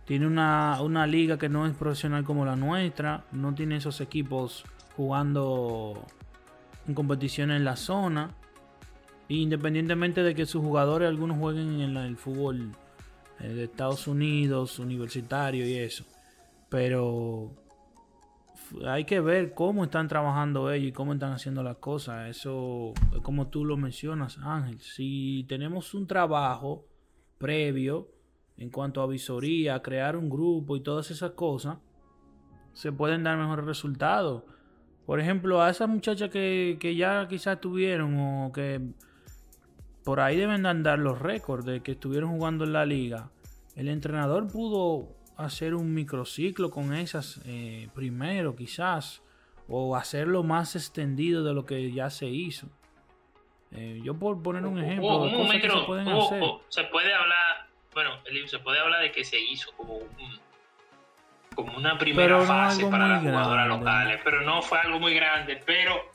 [0.04, 4.64] tiene una, una liga que no es profesional como la nuestra, no tiene esos equipos
[4.96, 6.06] jugando
[6.88, 8.34] en competición en la zona.
[9.28, 12.72] E independientemente de que sus jugadores algunos jueguen en el fútbol
[13.40, 16.04] eh, de Estados Unidos, universitario y eso.
[16.70, 17.52] Pero
[18.86, 22.28] hay que ver cómo están trabajando ellos y cómo están haciendo las cosas.
[22.28, 24.80] Eso es como tú lo mencionas, Ángel.
[24.80, 26.86] Si tenemos un trabajo
[27.38, 28.08] previo
[28.56, 31.78] en cuanto a visoría, crear un grupo y todas esas cosas,
[32.72, 34.42] se pueden dar mejores resultados.
[35.08, 38.78] Por ejemplo, a esas muchachas que, que ya quizás tuvieron o que
[40.04, 43.30] por ahí deben de andar los récords de que estuvieron jugando en la liga.
[43.74, 49.22] El entrenador pudo hacer un microciclo con esas eh, primero, quizás,
[49.66, 52.66] o hacerlo más extendido de lo que ya se hizo.
[53.70, 56.42] Eh, yo por poner un ejemplo, de un que micro- se pueden hacer.
[56.68, 58.10] se puede hablar, bueno,
[58.46, 60.47] se puede hablar de que se hizo como un-
[61.58, 65.60] como una primera no fase para las jugadoras locales, pero no fue algo muy grande,
[65.66, 66.08] pero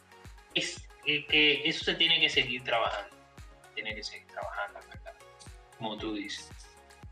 [0.53, 3.13] es eh, que eso se tiene que seguir trabajando,
[3.75, 5.13] tiene que seguir trabajando, ¿verdad?
[5.77, 6.49] Como tú dices.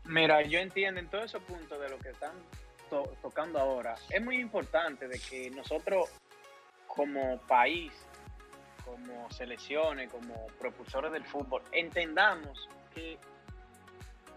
[0.04, 2.32] Mira, yo entiendo en todos esos puntos de lo que están
[2.88, 3.96] to- tocando ahora.
[4.08, 6.08] Es muy importante de que nosotros
[6.86, 7.92] como país,
[8.86, 13.18] como selecciones, como propulsores del fútbol, entendamos que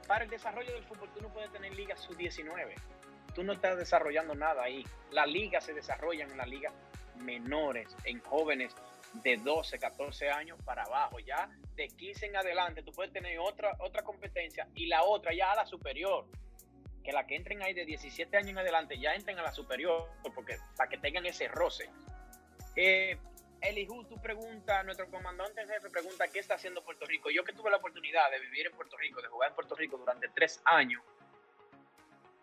[0.06, 2.74] para el desarrollo del fútbol tú no puedes tener ligas sub-19.
[3.36, 4.84] Tú no estás desarrollando nada ahí.
[5.12, 6.74] Las ligas se desarrollan en las ligas
[7.18, 8.74] menores, en jóvenes
[9.24, 11.20] de 12, 14 años para abajo.
[11.20, 15.52] Ya de 15 en adelante tú puedes tener otra, otra competencia y la otra ya
[15.52, 16.26] a la superior.
[17.04, 20.10] Que la que entren ahí de 17 años en adelante ya entren a la superior
[20.34, 21.90] porque para que tengan ese roce.
[22.76, 23.18] Eh,
[23.62, 27.30] Elihu, tú preguntas, nuestro comandante en jefe pregunta qué está haciendo Puerto Rico.
[27.30, 29.98] Yo que tuve la oportunidad de vivir en Puerto Rico, de jugar en Puerto Rico
[29.98, 31.02] durante tres años,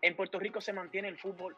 [0.03, 1.55] en Puerto Rico se mantiene el fútbol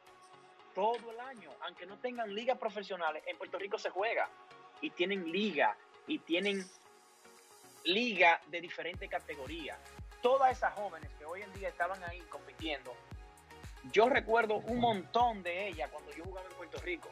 [0.75, 4.29] todo el año, aunque no tengan ligas profesionales, en Puerto Rico se juega
[4.81, 5.75] y tienen liga
[6.05, 6.63] y tienen
[7.85, 9.79] liga de diferentes categorías.
[10.21, 12.93] Todas esas jóvenes que hoy en día estaban ahí compitiendo,
[13.91, 17.09] yo recuerdo un montón de ellas cuando yo jugaba en Puerto Rico,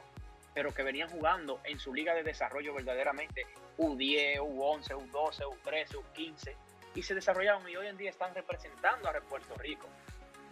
[0.53, 3.47] pero que venían jugando en su liga de desarrollo verdaderamente
[3.79, 6.55] U10, U11, U12, U13, U15
[6.93, 9.87] y se desarrollaron y hoy en día están representando a Puerto Rico.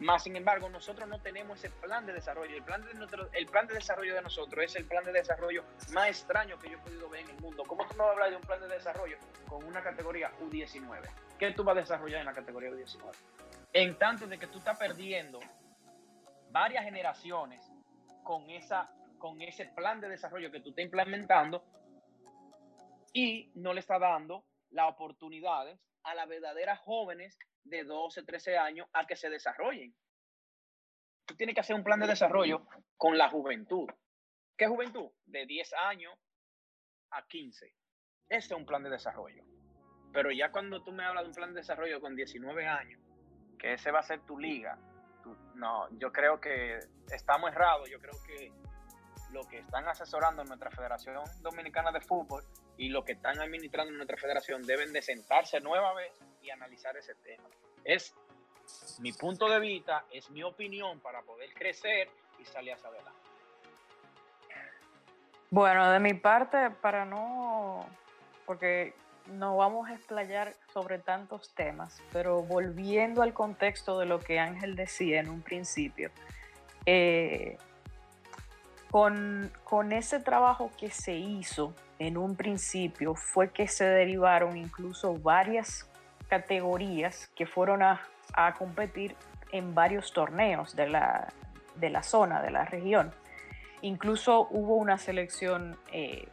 [0.01, 2.55] Más sin embargo, nosotros no tenemos ese plan de desarrollo.
[2.55, 5.63] El plan de, nuestro, el plan de desarrollo de nosotros es el plan de desarrollo
[5.93, 7.63] más extraño que yo he podido ver en el mundo.
[7.67, 11.07] ¿Cómo tú me vas a hablar de un plan de desarrollo con una categoría U19?
[11.37, 13.11] ¿Qué tú vas a desarrollar en la categoría U19?
[13.73, 15.39] En tanto de que tú estás perdiendo
[16.49, 17.61] varias generaciones
[18.23, 21.63] con, esa, con ese plan de desarrollo que tú estás implementando
[23.13, 28.87] y no le está dando las oportunidades a las verdaderas jóvenes de 12, 13 años
[28.93, 29.95] a que se desarrollen.
[31.25, 32.65] Tú tienes que hacer un plan de desarrollo
[32.97, 33.87] con la juventud.
[34.57, 35.09] ¿Qué juventud?
[35.25, 36.13] De 10 años
[37.11, 37.65] a 15.
[38.29, 39.43] Ese es un plan de desarrollo.
[40.13, 43.01] Pero ya cuando tú me hablas de un plan de desarrollo con 19 años,
[43.57, 44.77] que ese va a ser tu liga,
[45.55, 46.79] no, yo creo que
[47.11, 47.89] estamos errados.
[47.89, 48.51] Yo creo que
[49.31, 52.43] lo que están asesorando nuestra Federación Dominicana de Fútbol
[52.81, 56.11] y lo que están administrando nuestra federación deben de sentarse nueva vez
[56.41, 57.47] y analizar ese tema.
[57.83, 58.15] Es
[58.97, 62.09] mi punto de vista, es mi opinión para poder crecer
[62.39, 63.19] y salir hacia adelante.
[65.51, 67.85] Bueno, de mi parte, para no,
[68.47, 68.95] porque
[69.27, 74.75] no vamos a explayar sobre tantos temas, pero volviendo al contexto de lo que Ángel
[74.75, 76.09] decía en un principio,
[76.87, 77.59] eh,
[78.91, 85.15] con, con ese trabajo que se hizo en un principio fue que se derivaron incluso
[85.17, 85.87] varias
[86.27, 88.01] categorías que fueron a,
[88.33, 89.15] a competir
[89.51, 91.31] en varios torneos de la,
[91.75, 93.13] de la zona, de la región.
[93.81, 96.27] Incluso hubo una selección eh,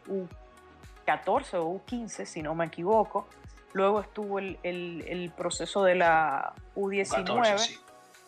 [1.06, 3.26] U14 o U15, si no me equivoco.
[3.72, 7.08] Luego estuvo el, el- el proceso de la U19.
[7.24, 7.78] 14, sí.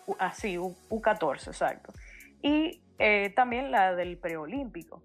[0.07, 1.93] U- ah, sí, U- U14, exacto.
[2.43, 5.03] Y eh, también la del preolímpico.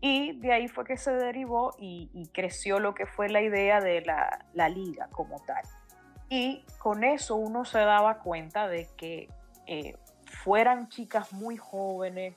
[0.00, 4.00] Y de ahí fue que se derivó y, creció lo que fue la idea de
[4.00, 5.62] la, liga como tal.
[6.28, 9.28] Y con eso uno se daba cuenta de que
[9.66, 12.34] eh, fueran chicas muy jóvenes,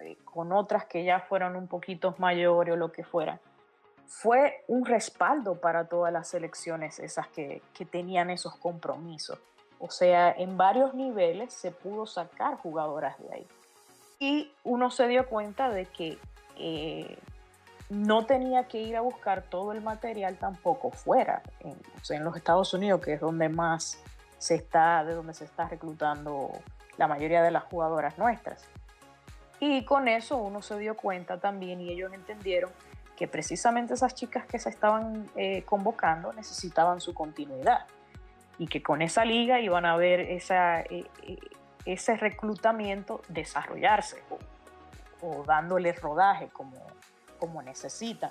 [0.00, 3.38] eh, con otras que ya fueran un poquito mayores o lo que fuera,
[4.06, 9.38] fue un respaldo para todas las selecciones esas que tenían esos compromisos.
[9.78, 13.46] O sea, en varios niveles se pudo sacar jugadoras de ahí.
[14.22, 16.16] Y uno se dio cuenta de que
[16.56, 17.18] eh,
[17.88, 23.00] no tenía que ir a buscar todo el material tampoco fuera, en, los Estados Unidos,
[23.00, 24.00] que es donde más
[24.38, 26.52] se está, de donde se está reclutando
[26.98, 28.64] la mayoría de las jugadoras nuestras.
[29.58, 32.70] Y con eso uno se dio cuenta también y ellos entendieron
[33.16, 37.86] que precisamente esas chicas que se estaban eh, convocando necesitaban su continuidad
[38.56, 41.06] y que con esa liga iban a ver esa, eh,
[41.84, 44.38] ese reclutamiento desarrollarse o,
[45.26, 46.76] o dándole rodaje como,
[47.38, 48.30] como necesitan.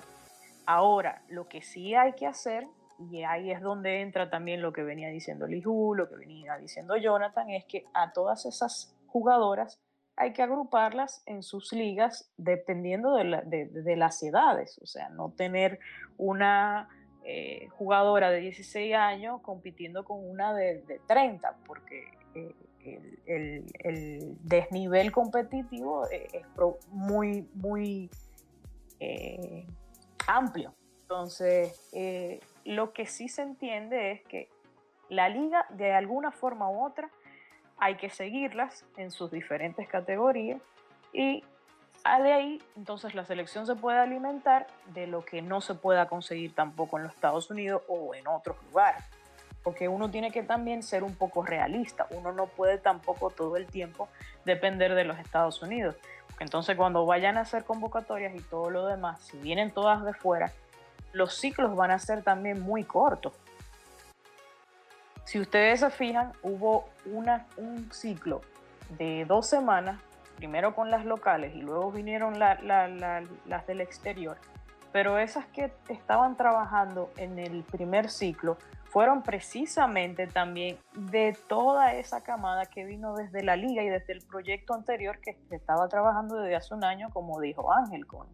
[0.66, 2.66] Ahora, lo que sí hay que hacer,
[3.10, 6.96] y ahí es donde entra también lo que venía diciendo Lihu, lo que venía diciendo
[6.96, 9.80] Jonathan, es que a todas esas jugadoras
[10.16, 15.78] hay que agruparlas en sus ligas dependiendo de- de las edades, o sea, no tener
[16.16, 16.88] una
[17.24, 22.52] eh, jugadora de 16 años compitiendo con una de, de 30, porque eh,
[22.84, 26.46] el, el- el desnivel competitivo eh, es
[26.88, 28.10] muy, muy
[29.00, 29.66] eh,
[30.26, 30.74] amplio.
[31.02, 34.48] Entonces, eh, lo que sí se entiende es que
[35.08, 37.10] la liga, de alguna forma u otra,
[37.76, 40.60] hay que seguirlas en sus diferentes categorías
[41.12, 41.42] y
[42.04, 46.54] de ahí entonces la selección se puede alimentar de lo que no se pueda conseguir
[46.54, 49.02] tampoco en los Estados Unidos o en otros lugares.
[49.62, 52.06] Porque uno tiene que también ser un poco realista.
[52.10, 54.08] Uno no puede tampoco todo el tiempo
[54.44, 55.96] depender de los Estados Unidos.
[56.40, 60.50] Entonces cuando vayan a hacer convocatorias y todo lo demás, si vienen todas de fuera,
[61.12, 63.34] los ciclos van a ser también muy cortos.
[65.24, 68.40] Si ustedes se fijan, hubo una, un ciclo
[68.98, 70.00] de dos semanas,
[70.36, 74.36] primero con las locales y luego vinieron la- la- la- las del exterior,
[74.90, 78.58] pero esas que estaban trabajando en el primer ciclo
[78.92, 84.20] fueron precisamente también de toda esa camada que vino desde la liga y desde el
[84.20, 88.26] proyecto anterior que se estaba trabajando desde hace un año, como dijo Ángel, con,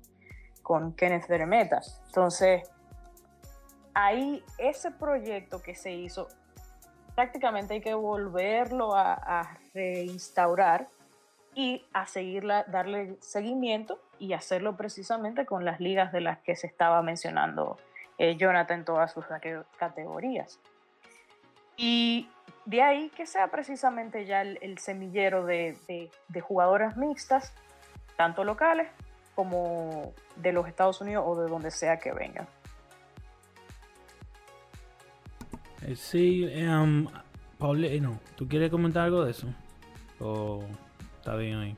[0.62, 1.80] con Kenneth Vermeta.
[2.06, 2.68] Entonces,
[3.94, 6.26] ahí ese proyecto que se hizo,
[7.14, 10.88] prácticamente hay que volverlo a, a reinstaurar
[11.54, 16.66] y a seguirla, darle seguimiento y hacerlo precisamente con las ligas de las que se
[16.66, 17.76] estaba mencionando
[18.18, 20.58] eh, Jonathan en todas sus cate- categorías.
[21.76, 22.28] Y
[22.64, 27.52] de ahí que sea precisamente ya el, el semillero de, de- de jugadoras mixtas,
[28.16, 28.88] tanto locales
[29.34, 32.48] como de los Estados Unidos o de donde sea que vengan.
[35.82, 37.06] Eh, sí, um,
[37.58, 39.46] Paule, eh, no, ¿tú quieres comentar algo de eso?
[40.18, 40.64] ¿O
[41.18, 41.76] está bien ahí?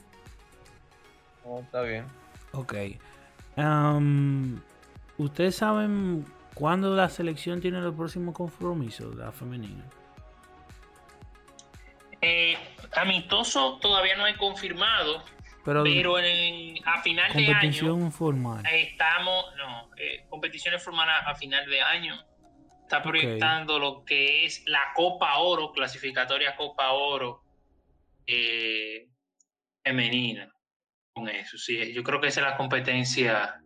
[1.45, 2.07] No, está bien.
[2.53, 2.74] Ok.
[3.57, 4.61] Am,
[5.21, 9.85] ¿Ustedes saben cuándo la selección tiene los próximos compromisos, la femenina?
[12.23, 12.57] Eh,
[12.97, 15.23] amistoso todavía no he confirmado,
[15.64, 18.64] Pero, pero en- a final de año competición formal.
[18.73, 22.14] estamos, no, eh, competiciones formales a final de año.
[22.83, 27.43] Está proyectando lo que es la Copa Oro, clasificatoria Copa Oro
[28.27, 29.07] eh,
[29.85, 30.51] femenina.
[31.12, 31.93] Con eso, sí.
[31.93, 33.61] Yo creo que esa es la competencia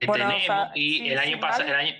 [0.00, 0.46] que Bueno, o tenemos.
[0.46, 1.92] sea, y sí, el año pasado, el año,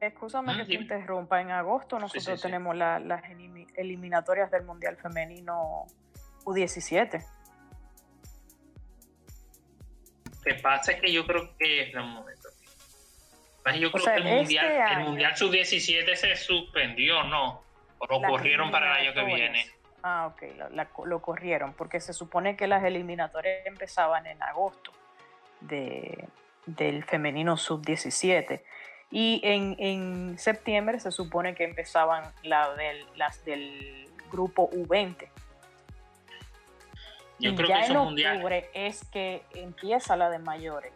[0.00, 1.40] Escúchame Ah, que te interrumpa.
[1.40, 2.42] En agosto nosotros sí, sí.
[2.42, 5.86] tenemos la- las elimi- eliminatorias del Mundial Femenino
[6.44, 7.24] U17.
[10.24, 11.92] Lo que pasa es que yo creo que.
[11.96, 12.48] un momento.
[13.78, 17.62] Yo creo sea, que el este mundial, el mundial sub-17 se suspendió, ¿no?
[17.98, 19.64] O lo corrieron para el año que viene.
[20.02, 24.90] Ah, ok, la- lo corrieron, porque se supone que las eliminatorias empezaban en agosto
[25.60, 26.26] de,
[26.66, 28.62] del femenino sub-17.
[29.10, 35.28] Y en, en septiembre se supone que empezaban la del, las del grupo U20.
[37.38, 40.92] Yo y creo ya que en octubre es que empieza la de mayores.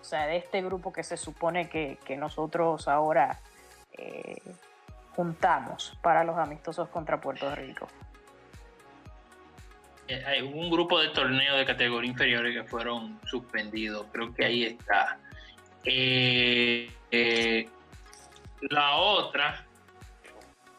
[0.00, 3.40] O sea, de este grupo que se supone que, que nosotros ahora
[3.92, 4.40] eh,
[5.14, 7.88] juntamos para los amistosos contra Puerto Rico.
[10.08, 14.06] Eh, un grupo de torneos de categoría inferiores que fueron suspendidos.
[14.10, 15.20] Creo que ahí está.
[15.84, 17.68] Eh, eh,
[18.70, 19.66] la otra,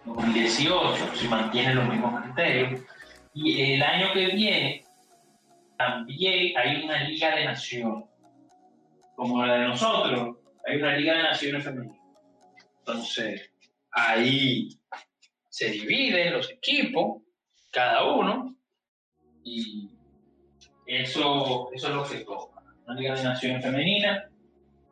[0.06, 2.80] 2018, si mantiene los mismos criterios.
[3.34, 4.84] Y el año que viene
[5.76, 8.04] también hay una Liga de Naciones,
[9.14, 10.36] como la de nosotros,
[10.66, 12.03] hay una Liga de Naciones femenina.
[12.86, 13.50] Entonces,
[13.92, 14.68] ahí
[15.48, 17.22] se dividen los equipos,
[17.70, 18.54] cada uno,
[19.42, 19.88] y
[20.86, 22.62] eso, eso es lo que toca.
[22.86, 24.28] Una Liga de Naciones Femenina.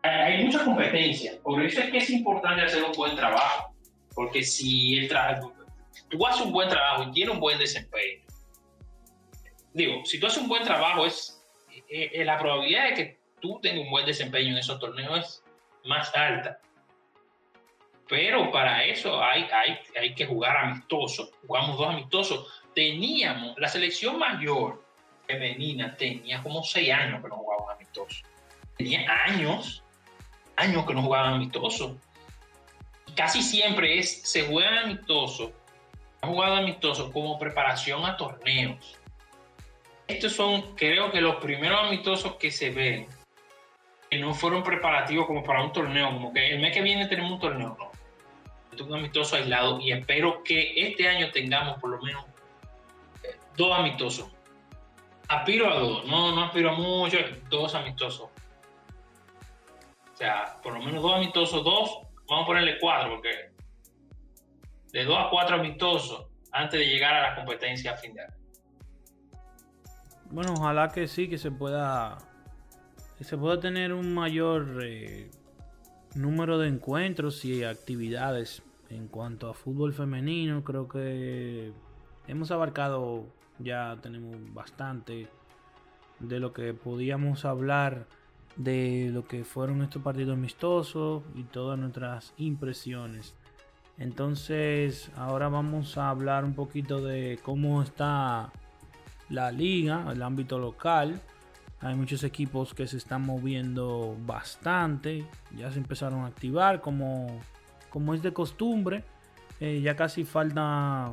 [0.03, 3.76] Hay, mucha competencia, por eso es que es importante hacer un buen trabajo,
[4.14, 5.53] porque si el trabajo,
[6.09, 8.24] tú haces un buen trabajo y tienes un buen desempeño,
[9.74, 11.40] digo, si tú haces un buen trabajo, es
[11.88, 15.88] eh, eh, la probabilidad de que tú tengas un buen desempeño en esos torneos es
[15.88, 16.59] más alta.
[18.13, 21.31] Pero para eso hay, hay, hay que jugar amistoso.
[21.47, 22.63] Jugamos dos amistosos.
[22.75, 24.85] Teníamos, la selección mayor
[25.27, 28.23] femenina tenía como seis años que no jugaban amistoso.
[28.77, 29.83] Tenía años,
[30.57, 31.97] años que no jugaban amistoso.
[33.07, 35.53] Y casi siempre se juegan amistosos,
[36.21, 38.99] han jugado amistosos como preparación a torneos.
[40.07, 43.09] Estos son, creo que los primeros amistosos que se ven
[44.11, 47.33] que no fueron preparativos como para un torneo, como que el mes que viene tenemos
[47.33, 47.91] un torneo, no.
[48.81, 52.25] Un amistoso aislado y espero que este año tengamos por lo menos
[53.23, 54.31] eh, dos amistosos.
[55.29, 57.18] Aspiro a dos, no, no aspiro a mucho,
[57.51, 58.31] dos amistosos.
[60.12, 61.99] O sea, por lo menos dos amistosos, dos,
[62.29, 63.51] vamos a ponerle cuatro, porque
[64.93, 68.35] de dos a cuatro amistosos antes de llegar a la competencia a.
[70.31, 72.18] Bueno, ojalá que sí, que se pueda.
[73.18, 75.31] Que se pueda tener un mayor eh,
[76.15, 80.63] número de encuentros y actividades en cuanto a fútbol femenino.
[80.65, 81.73] Creo que
[82.27, 83.27] hemos abarcado,
[83.59, 85.29] ya tenemos bastante
[86.21, 88.07] de lo que podíamos hablar
[88.57, 93.35] de lo que fueron estos partidos amistosos y todas nuestras impresiones.
[93.99, 98.53] Entonces, ahora vamos a hablar un poquito de cómo está
[99.29, 101.21] la liga, el ámbito local.
[101.83, 105.26] Hay muchos equipos que se están moviendo bastante.
[105.57, 107.41] Ya se empezaron a activar como,
[107.91, 109.05] como es de costumbre.
[109.59, 111.12] Eh, ya casi falta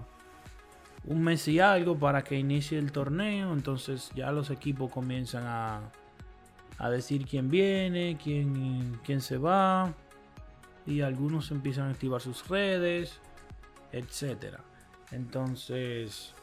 [1.05, 3.51] un mes y algo para que inicie el torneo.
[3.53, 5.82] Entonces ya los equipos comienzan a,
[6.78, 9.91] a decir quién viene, quién, quién se va.
[10.86, 13.20] Y algunos empiezan a activar sus redes,
[13.91, 14.59] etcétera.
[15.11, 16.36] Entonces,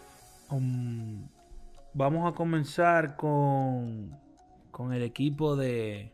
[0.50, 1.28] um,
[1.96, 4.20] vamos a comenzar con,
[4.70, 6.12] con el equipo de,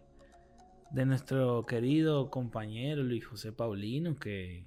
[0.92, 4.64] de nuestro querido compañero Luis José Paulino, que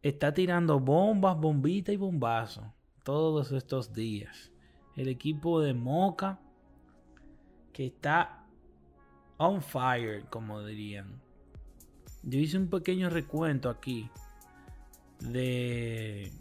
[0.00, 2.64] está tirando bombas, bombitas y bombazos
[3.04, 4.52] todos estos días.
[4.96, 6.40] El equipo de Moca,
[7.74, 8.46] que está
[9.36, 11.20] on fire, como dirían.
[12.22, 14.10] Yo hice un pequeño recuento aquí
[15.20, 16.32] de,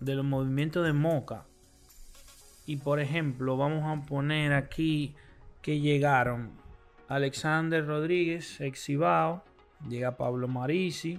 [0.00, 1.46] de los movimientos de Moca.
[2.68, 5.14] Y por ejemplo, vamos a poner aquí
[5.62, 6.50] que llegaron
[7.08, 9.42] Alexander Rodríguez, exibao,
[9.88, 11.18] llega Pablo Marisi,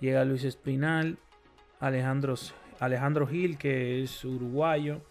[0.00, 1.18] llega Luis Espinal,
[1.78, 2.34] Alejandro,
[2.80, 5.02] Alejandro Gil, que es uruguayo,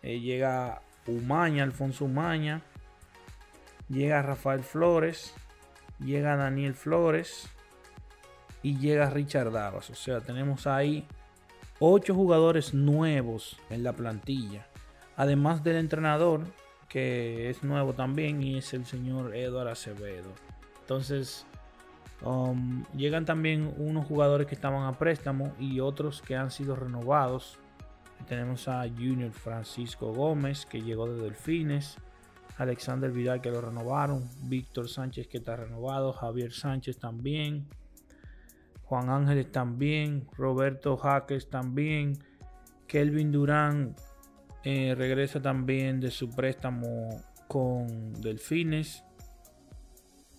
[0.00, 2.62] eh, llega Umaña, Alfonso Umaña,
[3.90, 5.34] llega Rafael Flores,
[5.98, 7.46] llega Daniel Flores
[8.62, 9.90] y llega Richard Davas.
[9.90, 11.06] O sea, tenemos ahí
[11.78, 14.66] ocho jugadores nuevos en la plantilla.
[15.16, 16.42] Además del entrenador,
[16.88, 20.32] que es nuevo también, y es el señor Eduardo Acevedo.
[20.80, 21.46] Entonces,
[22.22, 27.58] um, llegan también unos jugadores que estaban a préstamo y otros que han sido renovados.
[28.28, 31.96] Tenemos a Junior Francisco Gómez, que llegó de Delfines.
[32.56, 37.66] Alexander Vidal que lo renovaron, Víctor Sánchez que está renovado, Javier Sánchez también,
[38.84, 42.18] Juan Ángeles también, Roberto Jaques también,
[42.86, 43.96] Kelvin Durán
[44.62, 49.04] eh, regresa también de su préstamo con Delfines,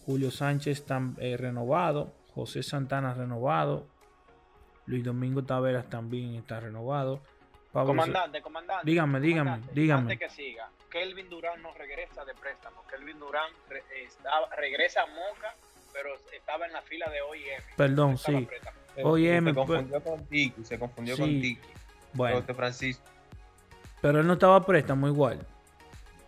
[0.06, 3.88] Julio Sánchez está eh, renovado, José Santana renovado,
[4.86, 7.22] Luis Domingo Taveras también está renovado.
[7.72, 8.86] comandante, comandante.
[8.86, 10.14] Dígame, dígame, dígame.
[10.14, 12.84] Antes que siga, Kelvin Durán no regresa de préstamo.
[12.88, 13.52] Kelvin Durán
[14.58, 15.56] regresa a Moca,
[15.96, 17.62] pero estaba en la fila de OIM.
[17.78, 18.48] Perdón, sí.
[19.02, 19.46] OIM.
[19.46, 21.60] Se confundió con Tiki, se confundió con Tiki.
[22.14, 22.42] Bueno.
[22.42, 23.04] José Francisco.
[24.02, 25.40] Pero él no estaba a préstamo igual.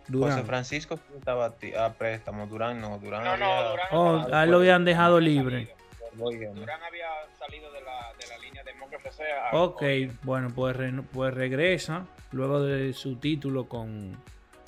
[0.08, 0.32] Durán.
[0.32, 4.56] José Francisco estaba a préstamo, Durán no, Durán no, no, Durán oh, a él lo
[4.56, 5.74] habían dejado libre.
[6.14, 7.08] Durán había
[7.38, 9.22] salido de la, de la línea de Moca FC.
[9.52, 9.82] Ok,
[10.22, 10.76] bueno, pues,
[11.12, 14.16] pues regresa luego de su título con,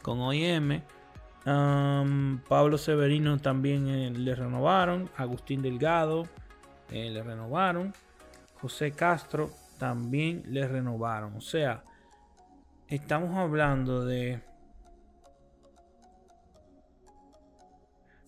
[0.03, 0.83] con OIM.
[2.49, 5.11] Pablo Severino también eh, le renovaron.
[5.17, 6.27] Agustín Delgado
[6.91, 7.93] eh, le renovaron.
[8.61, 11.37] José Castro también le renovaron.
[11.37, 11.83] O sea,
[12.89, 14.43] estamos hablando de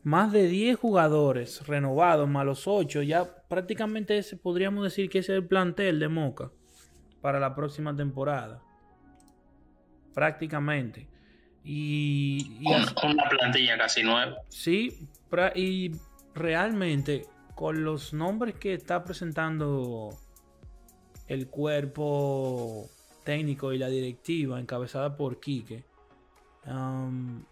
[0.02, 3.02] más de 10 jugadores renovados, más los 8.
[3.02, 6.50] Ya prácticamente ese, podríamos decir que ese es el plantel de Moca
[7.20, 8.62] para la próxima temporada.
[10.14, 11.11] Prácticamente.
[11.64, 14.36] Y, con, una plantilla casi nueva.
[14.48, 15.08] Sí,
[15.54, 15.92] y
[16.34, 20.10] realmente con los nombres que está presentando
[21.28, 22.88] el cuerpo
[23.24, 25.84] técnico y la directiva encabezada por Quique,
[26.66, 27.44] um,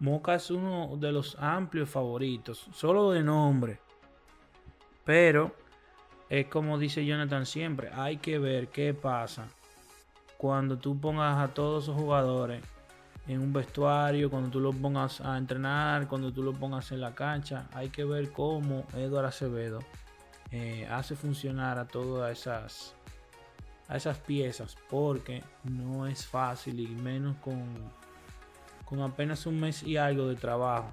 [0.00, 3.80] Moca es uno de los amplios favoritos, solo de nombre.
[5.04, 5.54] Pero
[6.28, 9.48] es como dice Jonathan siempre, hay que ver qué pasa
[10.36, 12.62] cuando tú pongas a todos esos jugadores
[13.28, 17.14] en un vestuario, cuando tú lo pongas a entrenar, cuando tú lo pongas en la
[17.14, 19.80] cancha, hay que ver cómo Eduardo Acevedo
[20.50, 22.94] eh, hace funcionar a todas esas
[23.86, 27.64] a esas piezas porque no es fácil y menos con,
[28.84, 30.92] con apenas un mes y algo de trabajo.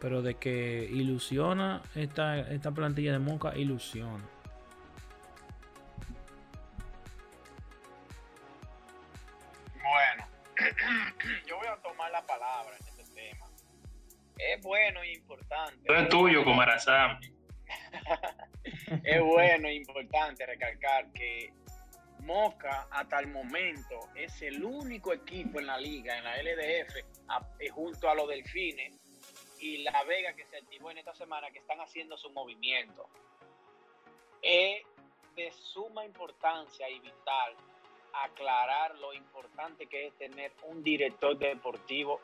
[0.00, 4.22] Pero de que ilusiona esta, esta plantilla de Moca ilusiona
[14.62, 15.92] Es bueno e importante.
[15.92, 17.18] es tuyo, Comarazán.
[19.02, 21.52] es bueno e importante recalcar que
[22.20, 26.94] Moca hasta el momento es el único equipo en la liga, en la LDF,
[27.58, 29.00] eh, junto a los Delfines
[29.58, 33.08] y La Vega que se activó en esta semana, que están haciendo su movimiento.
[34.42, 34.84] Es
[35.34, 37.56] de suma importancia y vital
[38.12, 42.20] aclarar lo importante que es tener un director deportivo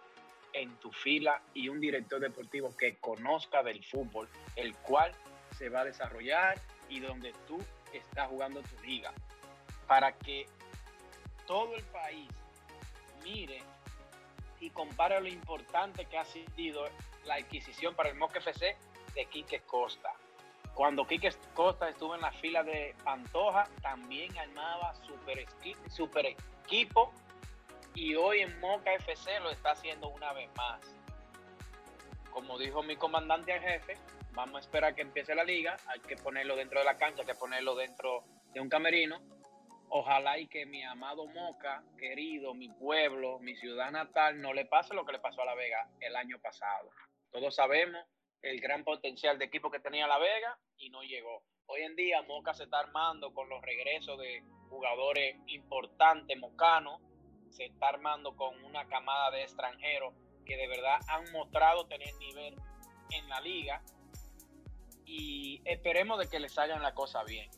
[0.52, 5.12] en tu fila y un director deportivo que conozca del fútbol, el cual
[5.56, 7.58] se va a desarrollar y donde tú
[7.92, 9.12] estás jugando tu liga,
[9.86, 10.46] para que
[11.46, 12.28] todo el país
[13.24, 13.62] mire
[14.60, 16.84] y compare lo importante que ha sido
[17.24, 18.76] la adquisición para el Moque FC
[19.14, 20.12] de Quique Costa.
[20.74, 25.44] Cuando Quique Costa estuvo en la fila de Pantoja, también armaba super,
[25.90, 27.12] super equipo
[27.98, 30.80] y hoy en Moca FC lo está haciendo una vez más.
[32.30, 33.94] Como dijo mi comandante al jefe,
[34.30, 37.26] vamos a esperar que empiece la liga, hay que ponerlo dentro de la cancha, hay
[37.26, 38.22] que ponerlo dentro
[38.52, 39.20] de un camerino.
[39.88, 44.94] Ojalá y que mi amado Moca, querido, mi pueblo, mi ciudad natal, no le pase
[44.94, 46.90] lo que le pasó a La Vega el año pasado.
[47.32, 48.06] Todos sabemos
[48.42, 51.42] el gran potencial de equipo que tenía La Vega y no llegó.
[51.66, 57.00] Hoy en día Moca se está armando con los regresos de jugadores importantes mocanos,
[57.50, 62.54] se está armando con una camada de extranjeros que de verdad han mostrado tener nivel
[63.10, 63.82] en la liga
[65.04, 67.50] y esperemos de que les salgan la cosa bien.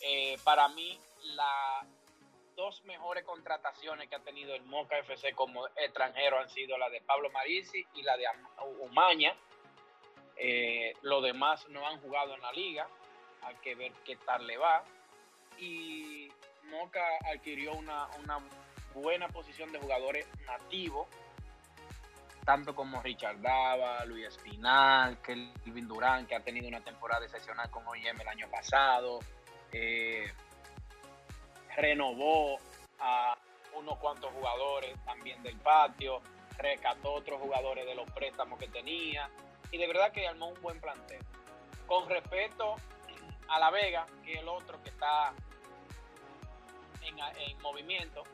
[0.00, 0.98] Eh, para mí,
[1.34, 1.86] las
[2.54, 7.00] dos mejores contrataciones que ha tenido el Moca FC como extranjero han sido la de
[7.00, 8.26] Pablo Marisi y la de
[8.80, 9.34] Umaña.
[10.36, 12.88] Eh, los demás no han jugado en la liga,
[13.42, 14.84] hay que ver qué tal le va.
[15.58, 16.30] Y
[16.64, 18.08] Moca adquirió una
[18.96, 21.06] buena posición de jugadores nativos,
[22.44, 27.86] tanto como Richard Dava, Luis Espinal, Kelvin Durán, que ha tenido una temporada excepcional con
[27.86, 29.18] OIM el año pasado.
[29.72, 30.32] Eh,
[31.76, 32.58] renovó
[33.00, 33.36] a
[33.74, 36.22] unos cuantos jugadores también del patio,
[36.56, 39.28] rescató otros jugadores de los préstamos que tenía
[39.70, 41.20] y de verdad que armó un buen plantel.
[41.86, 42.76] Con respecto
[43.48, 45.34] a La Vega, que es el otro que está
[47.02, 48.24] en movimiento,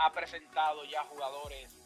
[0.00, 1.76] ha presentado ya jugadores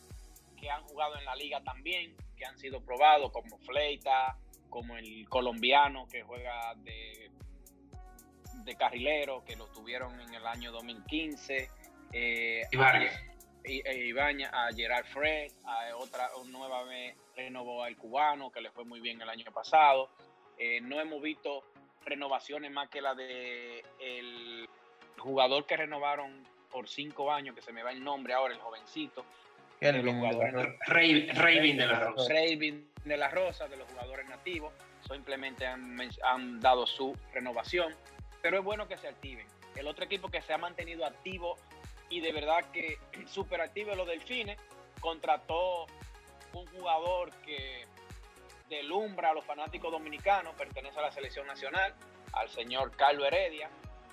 [0.56, 4.38] que han jugado en la liga también, que han sido probados, como Fleita,
[4.70, 7.30] como el colombiano que juega de,
[8.64, 11.68] de carrilero, que lo tuvieron en el año 2015.
[12.12, 12.62] Eh,
[13.64, 19.00] Ibaña, a Gerard Fred, a otra nueva vez renovó al cubano, que le fue muy
[19.00, 20.10] bien el año pasado.
[20.58, 21.64] Eh, no hemos visto
[22.04, 24.68] renovaciones más que la de el
[25.18, 29.24] jugador que renovaron por cinco años, que se me va el nombre ahora, el jovencito.
[29.78, 32.32] El Raven de la Rosa.
[32.32, 34.72] Raven de la Rosa, de los jugadores nativos.
[35.08, 37.94] Simplemente han, han dado su renovación,
[38.42, 39.46] pero es bueno que se activen.
[39.76, 41.56] El otro equipo que se ha mantenido activo
[42.10, 44.58] y de verdad que súper activo es los Delfines.
[44.98, 45.86] Contrató
[46.54, 47.86] un jugador que
[48.68, 51.94] delumbra a los fanáticos dominicanos, pertenece a la selección nacional,
[52.32, 53.70] al señor Carlos Heredia.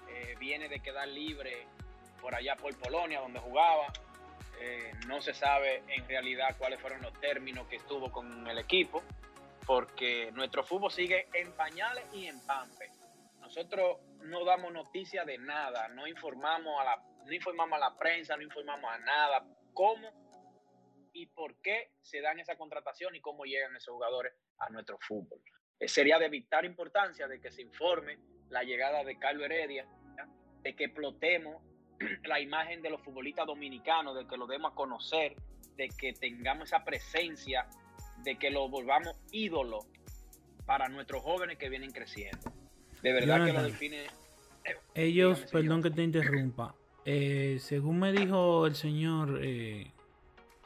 [0.10, 1.66] Eh, viene de quedar libre
[2.22, 3.88] por allá por Polonia, donde jugaba.
[4.60, 9.02] Eh, no se sabe en realidad cuáles fueron los términos que estuvo con el equipo,
[9.66, 12.90] porque nuestro fútbol sigue en pañales y en pampe.
[13.40, 18.38] Nosotros no damos noticia de nada, no informamos a la, no informamos a la prensa,
[18.38, 19.44] no informamos a nada.
[19.74, 20.10] ¿Cómo
[21.14, 25.42] y por qué se dan esa contratación y cómo llegan esos jugadores a nuestro fútbol?
[25.80, 28.20] Eh, sería de vital importancia de que se informe
[28.50, 29.88] la llegada de Carlos Heredia,
[30.62, 31.64] de que explotemos
[32.26, 35.36] la imagen de los futbolistas dominicanos, de que lo demos a conocer,
[35.78, 37.68] de que tengamos esa presencia,
[38.24, 39.80] de que lo volvamos ídolo
[40.66, 42.52] para nuestros jóvenes que vienen creciendo.
[43.02, 44.06] De verdad que lo define.
[44.64, 49.92] Eh, ellos, perdón que te interrumpa, eh, según me dijo el señor eh,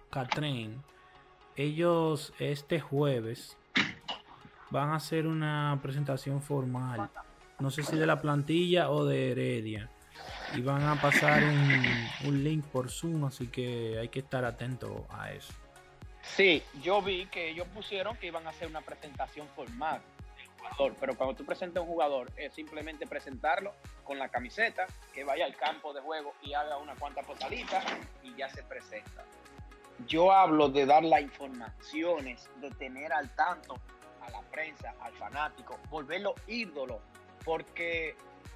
[0.10, 0.84] Catrín,
[1.56, 3.58] ellos este jueves
[4.70, 7.10] van a hacer una presentación formal,
[7.60, 9.90] no sé si de la plantilla o de Heredia
[10.55, 15.32] y van a pasar un, link por Zoom, así que hay que estar atento a
[15.32, 15.53] eso.
[16.22, 20.01] Sí, yo vi que ellos pusieron que iban a hacer una presentación formal
[20.38, 24.88] del jugador, pero cuando tú presentas a un jugador es simplemente presentarlo con la camiseta,
[25.13, 27.84] que vaya al campo de juego y haga una cuanta potadita
[28.24, 29.24] y ya se presenta.
[30.07, 33.80] Yo hablo de dar las informaciones, de tener al tanto
[34.22, 37.01] a la prensa, al fanático, volverlo ídolo,
[37.43, 38.16] porque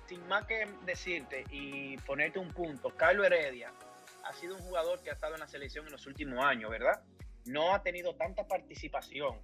[0.10, 3.72] sin más que decirte y ponerte un punto, Carlos Heredia
[4.24, 7.04] ha sido un jugador que ha estado en la selección en los últimos años, ¿verdad?
[7.46, 9.40] No ha tenido tanta participación,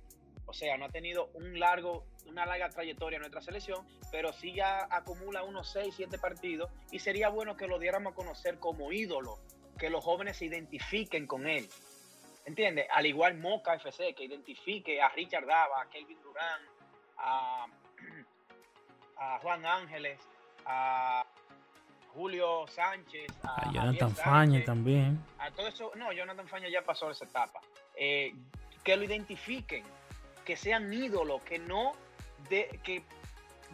[0.47, 4.55] o sea, no ha tenido un largo, una larga trayectoria en nuestra selección, pero sí
[4.55, 8.91] ya acumula unos 6, 7 partidos y sería bueno que lo diéramos a conocer como
[8.91, 9.38] ídolo,
[9.78, 11.70] que los jóvenes se identifiquen con él.
[12.45, 12.88] ¿Entiendes?
[12.91, 16.61] Al igual Moca FC, que identifique a Richard Dava, a Kelvin Durán,
[17.18, 17.68] a,
[19.18, 20.20] a Juan Ángeles,
[20.66, 21.26] a
[22.13, 25.20] Julio Sánchez, a, Jonathan Faña también.
[25.38, 27.59] A todo eso, no, Jonathan Faña ya pasó esa etapa.
[27.95, 28.34] Eh,
[28.84, 29.84] que lo identifiquen,
[30.45, 31.93] que sean ídolos, que no
[32.49, 33.03] de que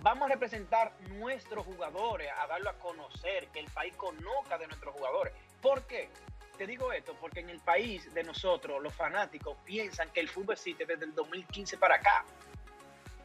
[0.01, 4.95] vamos a representar nuestros jugadores, a darlo a conocer, que el país conozca de nuestros
[4.95, 5.33] jugadores.
[5.61, 6.09] ¿Por qué?
[6.57, 10.53] Te digo esto, porque en el país de nosotros, los fanáticos piensan que el fútbol
[10.53, 12.25] existe desde el 2015 para acá.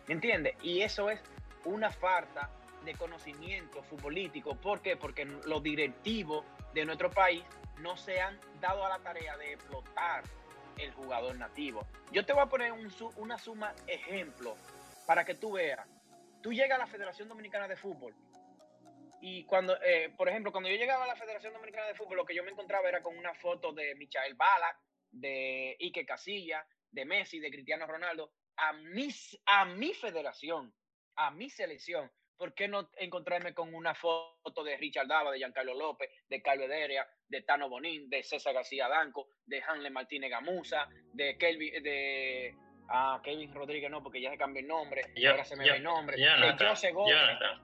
[0.07, 0.57] ¿Me entiendes?
[0.63, 1.21] Y eso es
[1.65, 2.51] una falta
[2.87, 4.55] de conocimiento futbolístico.
[4.55, 4.97] ¿Por qué?
[4.97, 7.45] Porque los directivos de nuestro país
[7.81, 10.25] no se han dado a la tarea de explotar
[10.79, 11.87] el jugador nativo.
[12.13, 14.57] Yo te voy a poner una suma ejemplo
[15.07, 15.87] para que tú veas.
[16.43, 18.15] Tú llegas a la Federación Dominicana de Fútbol
[19.21, 22.25] y cuando, eh, por ejemplo, cuando yo llegaba a la Federación Dominicana de Fútbol, lo
[22.25, 24.79] que yo me encontraba era con una foto de Michael Bala,
[25.11, 30.73] de Ike Casilla, de Messi, de Cristiano Ronaldo, a, mis, a mi federación,
[31.17, 35.75] a mi selección ¿Por qué no encontrarme con una foto de Richard Dava, de Giancarlo
[35.75, 40.89] López, de Carlos Ederia, de Tano Bonín, de César García Danco, de Hanle Martínez Gamusa,
[41.15, 42.55] de Kelvin, de
[42.91, 45.73] ah, Kevin Rodríguez, no, porque ya se cambió el nombre, Yo- ahora se me yo-
[45.73, 47.15] va el nombre, de Jonathan, Jose Gómez.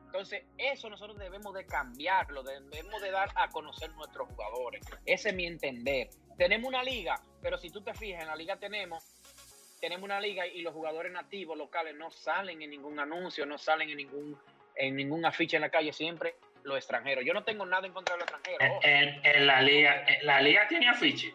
[0.06, 4.84] Entonces, eso nosotros debemos de cambiarlo, debemos de dar a conocer nuestros jugadores.
[5.04, 6.08] Ese es mi entender.
[6.38, 9.04] Tenemos una liga, pero si tú te fijas, en la liga tenemos,
[9.80, 13.90] tenemos una liga y los jugadores nativos locales no salen en ningún anuncio, no salen
[13.90, 14.38] en ningún,
[14.76, 17.24] en ningún afiche en la calle, siempre los extranjeros.
[17.24, 18.60] Yo no tengo nada en contra de los extranjeros.
[18.60, 18.80] En, ojo.
[18.84, 21.34] en- en la liga, en la liga tiene afiche.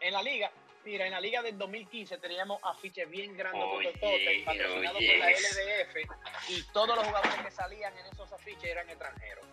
[0.00, 0.50] En la liga,
[0.84, 5.30] mira, en la liga del 2015 teníamos afiches bien grandes, Oye, totototes, patrocinados por la.
[5.30, 9.44] LDF, y todos los jugadores que salían en esos afiches eran extranjeros.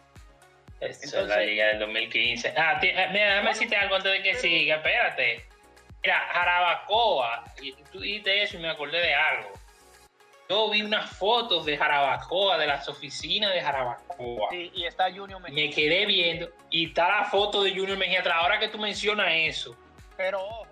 [0.82, 2.54] Esa es la liga del 2015.
[2.58, 4.76] Ah, eh, mira, déjame decirte algo antes de que siga.
[4.78, 5.46] Espérate.
[6.04, 9.50] Mira, Jarabacoa, y tú dijiste eso y me acordé de algo.
[10.50, 14.50] Yo vi unas fotos de Jarabacoa, de las oficinas de Jarabacoa.
[14.52, 15.56] Sí, y está Junior Mejía.
[15.56, 18.36] Me quedé viendo y está la foto de Junior Mejía atrás.
[18.40, 19.76] Ahora que tú mencionas eso,
[20.18, 20.68] Pero ojo,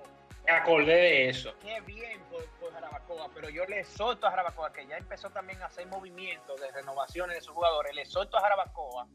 [0.46, 1.54] me acordé de eso.
[1.62, 5.62] qué bien por, por Jarabacoa, pero yo le exhorto a Jarabacoa, que ya empezó también
[5.62, 9.08] a hacer movimientos de renovaciones de sus jugadores, le exhorto a Jarabacoa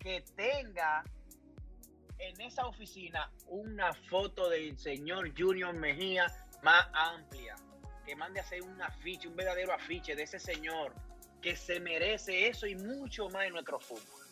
[0.00, 1.04] que tenga
[2.18, 6.26] en esa oficina una foto del señor Junior Mejía
[6.62, 7.54] más amplia,
[8.04, 10.92] que mande a hacer un afiche, un verdadero afiche de ese señor
[11.40, 14.22] que se merece eso y mucho más en nuestro fútbol.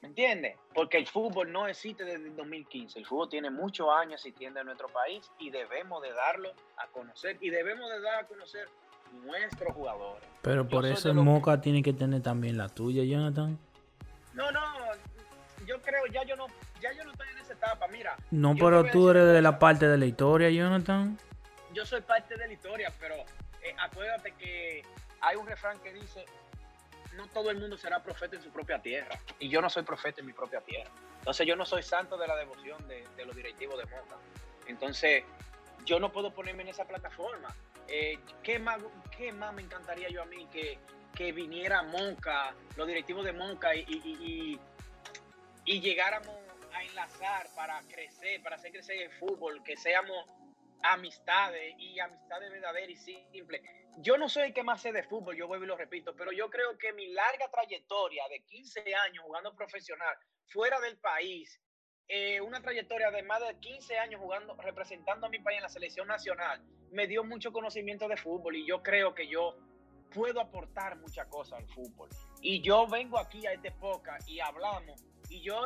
[0.00, 0.56] ¿Me entiendes?
[0.74, 2.98] Porque el fútbol no existe desde el 2015.
[2.98, 7.38] El fútbol tiene muchos años existiendo en nuestro país y debemos de darlo a conocer
[7.40, 8.68] y debemos de dar a conocer
[9.24, 10.22] nuestros jugadores.
[10.42, 13.58] Pero por eso el que- Moca tiene que tener también la tuya, Jonathan.
[14.34, 14.60] No, no,
[15.66, 16.46] yo creo ya yo no
[16.84, 17.86] ya yo no estoy en esa etapa.
[17.88, 21.18] Mira, No, pero tú eres de la parte de la historia, Jonathan.
[21.72, 23.14] yo soy parte de la historia, pero
[23.62, 24.82] eh, acuérdate que
[25.22, 26.24] hay un refrán que dice
[27.16, 29.18] no todo el mundo será profeta en su propia tierra.
[29.38, 30.90] Y yo no soy profeta en mi propia tierra.
[31.18, 34.16] Entonces yo no soy santo de la devoción de, de los directivos de Moca.
[34.66, 35.22] Entonces
[35.86, 37.54] yo no puedo ponerme en esa plataforma.
[37.88, 38.78] Eh, ¿qué, más,
[39.16, 40.78] ¿Qué más me encantaría yo a mí que,
[41.14, 44.60] que viniera Moca, los directivos de y, y, y-
[45.66, 46.34] y llegáramos
[46.82, 50.26] enlazar para crecer, para hacer crecer el fútbol, que seamos
[50.82, 53.62] amistades y amistades verdaderas y simples.
[53.98, 56.32] Yo no soy el que más sé de fútbol, yo vuelvo y lo repito, pero
[56.32, 60.16] yo creo que mi larga trayectoria de 15 años jugando profesional
[60.48, 61.60] fuera del país,
[62.08, 65.68] eh, una trayectoria de más de 15 años jugando, representando a mi país en la
[65.68, 69.56] selección nacional, me dio mucho conocimiento de fútbol y yo creo que yo
[70.12, 72.08] puedo aportar muchas cosas al fútbol.
[72.40, 75.62] Y yo vengo aquí a este podcast y hablamos y yo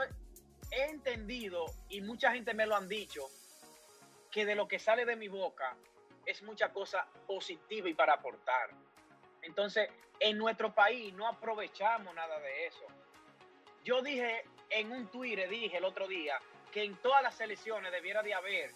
[0.71, 3.29] he entendido y mucha gente me lo han dicho
[4.31, 5.77] que de lo que sale de mi boca
[6.27, 8.71] es mucha cosa positiva y para aportar.
[9.43, 9.89] Entonces,
[10.21, 12.85] en nuestro país no aprovechamos nada de eso.
[13.85, 16.39] Yo dije en un Twitter, dije el otro día,
[16.73, 18.71] que en todas las selecciones debiera de haber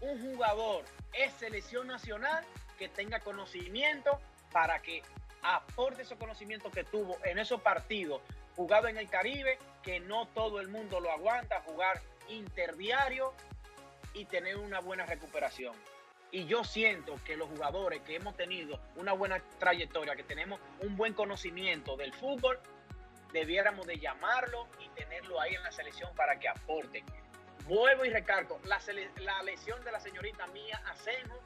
[0.00, 2.44] un jugador, es selección nacional,
[2.78, 4.18] que tenga conocimiento
[4.52, 5.02] para que
[5.42, 8.22] aporte esos conocimientos que tuvo en esos partidos
[8.56, 13.32] jugado en el Caribe, que no todo el mundo lo aguanta, jugar interdiario
[14.14, 15.74] y tener una buena recuperación.
[16.32, 20.96] Y yo siento que los jugadores que hemos tenido una buena trayectoria, que tenemos un
[20.96, 22.58] buen conocimiento del fútbol,
[23.32, 27.04] debiéramos de llamarlo y tenerlo ahí en la selección para que aporten.
[27.66, 28.80] Vuelvo y recalco, la,
[29.18, 31.40] la lesión de la señorita Mía Asenjo,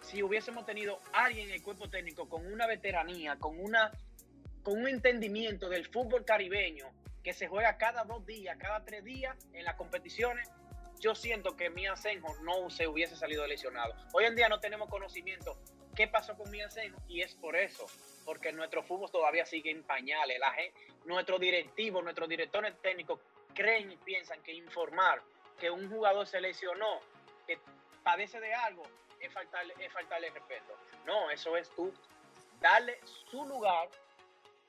[0.00, 3.92] si hubiésemos tenido alguien en el cuerpo técnico con una veteranía, con, una,
[4.62, 6.86] con un entendimiento del fútbol caribeño,
[7.22, 10.48] que se juega cada dos días, cada tres días en las competiciones,
[11.00, 13.94] yo siento que Mía Senjo no se hubiese salido lesionado.
[14.12, 15.56] Hoy en día no tenemos conocimiento
[15.94, 17.86] qué pasó con Mía Senjo y es por eso,
[18.24, 20.38] porque nuestro fútbol todavía sigue en pañales.
[20.38, 23.20] La gente, nuestros directivos, nuestros directores técnicos
[23.54, 25.22] creen y piensan que informar
[25.58, 27.00] que un jugador se lesionó,
[27.46, 27.58] que
[28.02, 28.84] padece de algo,
[29.20, 30.76] es faltarle, es faltarle respeto.
[31.04, 31.92] No, eso es tú
[32.60, 32.98] darle
[33.30, 33.88] su lugar,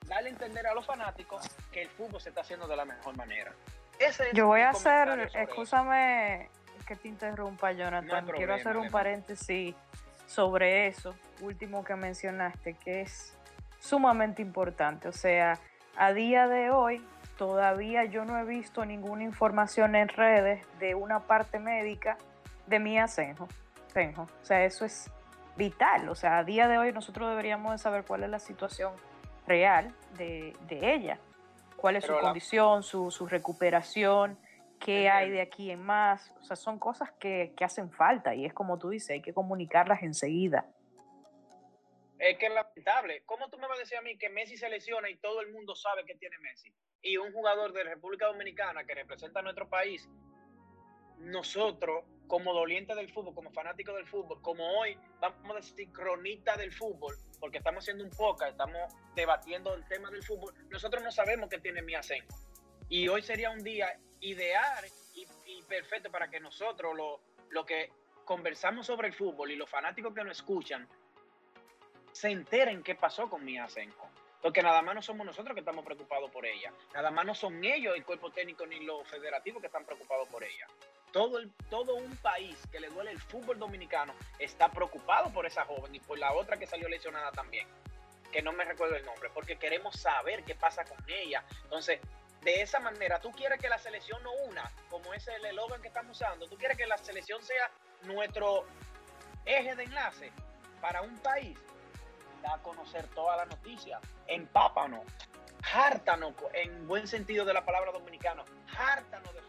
[0.07, 3.15] darle a entender a los fanáticos que el fútbol se está haciendo de la mejor
[3.15, 3.51] manera.
[3.99, 5.37] Ese Yo voy mi a hacer, sobre eso.
[5.39, 6.49] escúchame
[6.87, 8.25] que te interrumpa, No Jonathan.
[8.35, 9.75] Quiero hacer un paréntesis
[10.25, 13.35] sobre eso, último que mencionaste, que es
[13.79, 15.07] sumamente importante.
[15.07, 15.59] O sea,
[15.97, 17.05] a día de hoy
[17.37, 22.17] todavía yo no he visto ninguna información en redes de una parte médica
[22.67, 23.47] de Mía Senjo.
[23.93, 24.23] Senjo.
[24.23, 25.09] O sea, eso es
[25.55, 26.09] vital.
[26.09, 28.93] O sea, a día de hoy nosotros deberíamos de saber cuál es la situación
[29.49, 31.19] real de, de ella.
[31.75, 34.39] Cuál es Pero su la- condición, su, su recuperación,
[34.79, 36.33] qué hay de aquí en más.
[36.39, 39.33] O sea, son cosas que, que hacen falta y es como tú dices, hay que
[39.33, 40.65] comunicarlas enseguida.
[42.17, 43.23] es que es lamentable.
[43.25, 45.51] ¿Cómo tú me vas a decir a mí que Messi se lesiona y todo el
[45.51, 46.73] mundo sabe que tiene Messi?
[47.01, 50.09] Y un jugador de República Dominicana que representa a nuestro país,
[51.19, 56.55] nosotros, como dolientes del fútbol, como fanáticos del fútbol, como hoy, vamos a decir cronita
[56.57, 61.11] del fútbol, porque estamos haciendo un poca, estamos debatiendo el tema del fútbol, nosotros no
[61.11, 62.35] sabemos qué tiene Miasenko.
[62.87, 64.85] Y hoy sería un día ideal
[65.45, 67.91] y, perfecto para que nosotros, lo, lo que
[68.25, 70.87] conversamos sobre el fútbol y los fanáticos que nos escuchan,
[72.11, 74.09] se enteren qué pasó con Miasenko.
[74.41, 76.71] Porque nada más no somos nosotros que estamos preocupados por ella.
[76.93, 80.43] Nada más no son ellos, el cuerpo técnico, ni los federativos que están preocupados por
[80.43, 80.65] ella.
[81.11, 81.39] Todo,
[81.69, 85.99] todo un país que le duele el fútbol dominicano está preocupado por esa joven y
[85.99, 87.67] por la otra que salió lesionada también,
[88.31, 91.43] que no me recuerdo el nombre, porque queremos saber qué pasa con ella.
[91.63, 91.99] Entonces,
[92.41, 95.87] de esa manera, tú quieres que la selección no una, como es el eslogan que
[95.87, 97.71] estamos usando, tú quieres que la selección sea
[98.03, 98.65] nuestro
[99.45, 100.31] eje de enlace
[100.79, 101.57] para un país
[102.41, 103.99] da a conocer toda la noticia.
[104.27, 105.01] Empápanos,
[105.73, 108.45] hártanos, en buen sentido de la palabra dominicano,
[108.77, 109.48] hártanos de.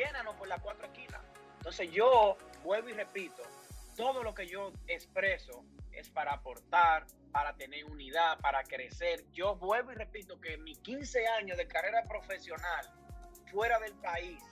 [0.00, 1.20] Llénanos por las cuatro esquinas.
[1.58, 3.42] Entonces yo vuelvo y repito,
[3.98, 9.22] todo lo que yo expreso es para aportar, para tener unidad, para crecer.
[9.32, 12.90] Yo vuelvo y repito que mis 15 años de carrera profesional
[13.52, 14.42] fuera del país,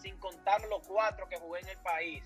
[0.00, 2.24] sin contar los cuatro que jugué en el país,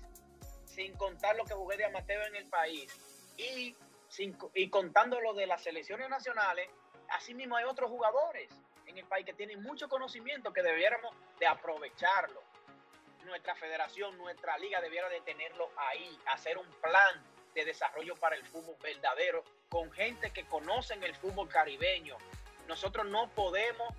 [0.63, 2.87] sin contar lo que jugué de amateur en el país,
[3.35, 3.75] y,
[4.07, 6.69] sin, y contando lo de las selecciones nacionales,
[7.09, 8.47] asimismo hay otros jugadores
[8.85, 12.42] en el país que tienen mucho conocimiento que debiéramos de aprovecharlo.
[13.25, 18.43] Nuestra federación, nuestra liga debiera de tenerlo ahí, hacer un plan de desarrollo para el
[18.45, 22.17] fútbol verdadero con gente que conocen el fútbol caribeño.
[22.67, 23.93] Nosotros no podemos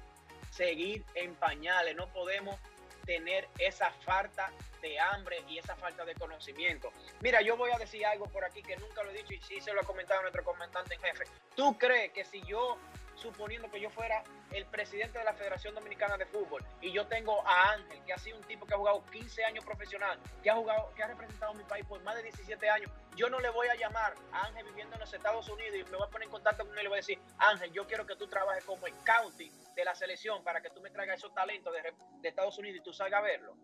[0.51, 2.59] seguir en pañales, no podemos
[3.05, 4.51] tener esa falta
[4.81, 6.93] de hambre y esa falta de conocimiento.
[7.21, 9.61] Mira, yo voy a decir algo por aquí que nunca lo he dicho y sí
[9.61, 11.25] se lo ha comentado nuestro comandante en jefe.
[11.55, 12.79] ¿Tú crees que si yo,
[13.15, 17.47] suponiendo que yo fuera el presidente de la Federación Dominicana de Fútbol y yo tengo
[17.47, 20.55] a Ángel, que ha sido un tipo que ha jugado 15 años profesional, que ha
[20.55, 23.51] jugado, que ha representado a mi país por más de 17 años, yo no le
[23.51, 26.27] voy a llamar a Ángel viviendo en los Estados Unidos y me voy a poner
[26.27, 28.65] en contacto con él y le voy a decir, Ángel, yo quiero que tú trabajes
[28.65, 31.83] como scouting de la selección para que tú me traigas esos talentos de,
[32.21, 33.57] de Estados Unidos y tú salgas a verlo.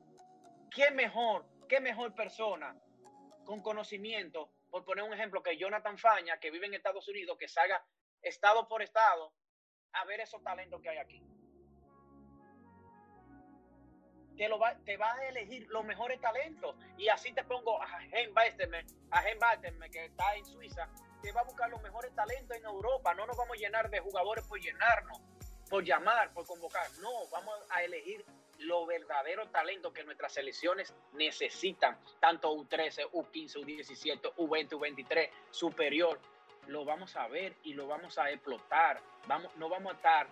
[0.70, 2.76] ¿Qué mejor, qué mejor persona
[3.44, 7.48] con conocimiento, por poner un ejemplo, que Jonathan Faña, que vive en Estados Unidos, que
[7.48, 7.84] salga
[8.22, 9.32] estado por estado
[9.92, 11.22] a ver esos talentos que hay aquí?
[14.36, 17.86] Te, lo va, te vas a elegir los mejores talentos y así te pongo a
[18.00, 20.88] Gen Balterme, a que está en Suiza,
[21.20, 23.12] te va a buscar los mejores talentos en Europa.
[23.14, 25.20] No nos vamos a llenar de jugadores por llenarnos,
[25.68, 26.90] por llamar, por convocar.
[27.00, 28.24] No, vamos a elegir
[28.60, 36.20] los verdaderos talentos que nuestras selecciones necesitan, tanto U13, U15, U17, U20, U23, superior,
[36.70, 39.00] lo vamos a ver y lo vamos a explotar.
[39.26, 40.26] Vamos, no vamos a estar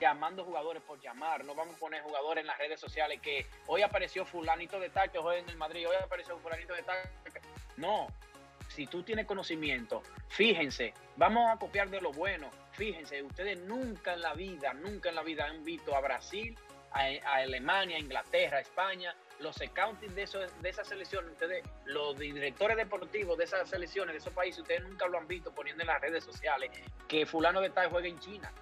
[0.00, 3.82] llamando jugadores por llamar, no vamos a poner jugadores en las redes sociales que hoy
[3.82, 6.96] apareció fulanito de tal que juega en el Madrid, hoy apareció fulanito de tal.
[7.76, 8.06] No,
[8.68, 14.22] si tú tienes conocimiento, fíjense, vamos a copiar de lo bueno, fíjense, ustedes nunca en
[14.22, 16.56] la vida, nunca en la vida han visto a Brasil
[16.92, 21.64] a, a, Alemania, a Inglaterra, a España, los scouting de, eso, de esas selecciones, ustedes,
[21.84, 25.82] los directores deportivos de esas selecciones, de esos países, ustedes nunca lo han visto poniendo
[25.82, 26.70] en las redes sociales
[27.08, 28.52] que fulano de tal juega en China.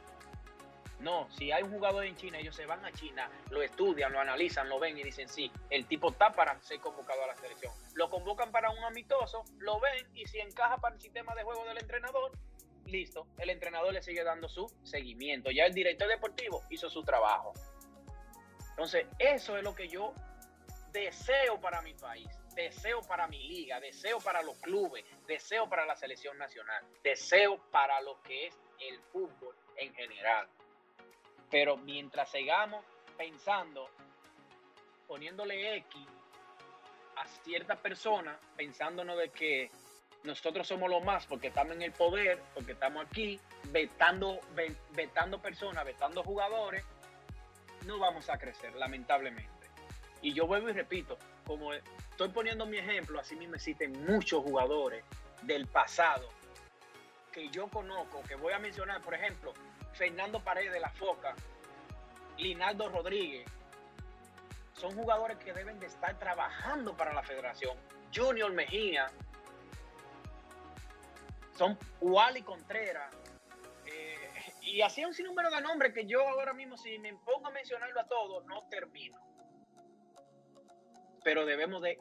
[1.00, 4.18] No, si hay un jugador en China, ellos se van a China, lo estudian, lo
[4.18, 7.72] analizan, lo ven y dicen, sí, el tipo está para ser convocado a la selección.
[7.94, 11.64] Lo convocan para un amistoso, lo ven y si encaja para el sistema de juego
[11.66, 12.32] del entrenador,
[12.84, 15.50] listo, el entrenador le sigue dando su seguimiento.
[15.52, 17.52] Ya el director deportivo hizo su trabajo.
[18.70, 20.14] Entonces, eso es lo que yo
[20.92, 25.96] deseo para mi país, deseo para mi liga, deseo para los clubes, deseo para la
[25.96, 30.48] selección nacional, deseo para lo que es el fútbol en general.
[31.50, 32.84] Pero mientras sigamos
[33.16, 33.90] pensando,
[35.06, 36.06] poniéndole X
[37.16, 39.70] a ciertas personas, pensándonos de que
[40.24, 43.40] nosotros somos los más porque estamos en el poder, porque estamos aquí,
[43.70, 44.40] vetando,
[44.90, 46.84] vetando personas, vetando jugadores,
[47.86, 49.57] no vamos a crecer, lamentablemente.
[50.22, 51.16] Y yo vuelvo y repito,
[51.46, 55.04] como estoy poniendo mi ejemplo, así mismo existen muchos jugadores
[55.42, 56.28] del pasado
[57.32, 59.52] que yo conozco, que voy a mencionar, por ejemplo,
[59.92, 61.34] Fernando Paredes de la Foca,
[62.36, 63.46] Linaldo Rodríguez,
[64.72, 67.76] son jugadores que deben de estar trabajando para la federación.
[68.14, 69.10] Junior Mejía,
[71.56, 73.12] son Wally Contreras,
[73.86, 74.30] eh,
[74.62, 78.00] y así un sinnúmero de nombres que yo ahora mismo, si me pongo a mencionarlo
[78.00, 79.18] a todos, no termino.
[81.28, 81.98] Pero debemos de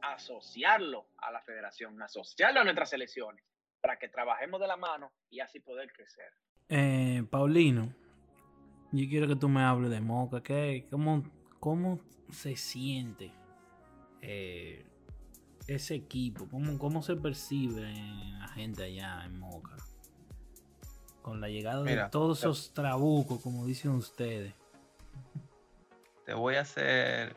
[0.00, 3.44] asociarlo a la federación, asociarlo a nuestras selecciones.
[3.82, 6.32] para que trabajemos de la mano y así poder crecer.
[6.70, 7.94] Eh, Paulino,
[8.92, 10.42] yo quiero que tú me hables de Moca.
[10.42, 10.86] ¿qué?
[10.90, 11.22] ¿Cómo,
[11.60, 12.00] ¿Cómo
[12.30, 13.32] se siente
[14.22, 14.86] eh,
[15.66, 16.48] ese equipo?
[16.50, 17.82] ¿Cómo, ¿Cómo se percibe
[18.38, 19.76] la gente allá en Moca?
[21.20, 24.54] Con la llegada de todos te- esos trabucos, como dicen ustedes.
[26.24, 27.34] Te voy a ser,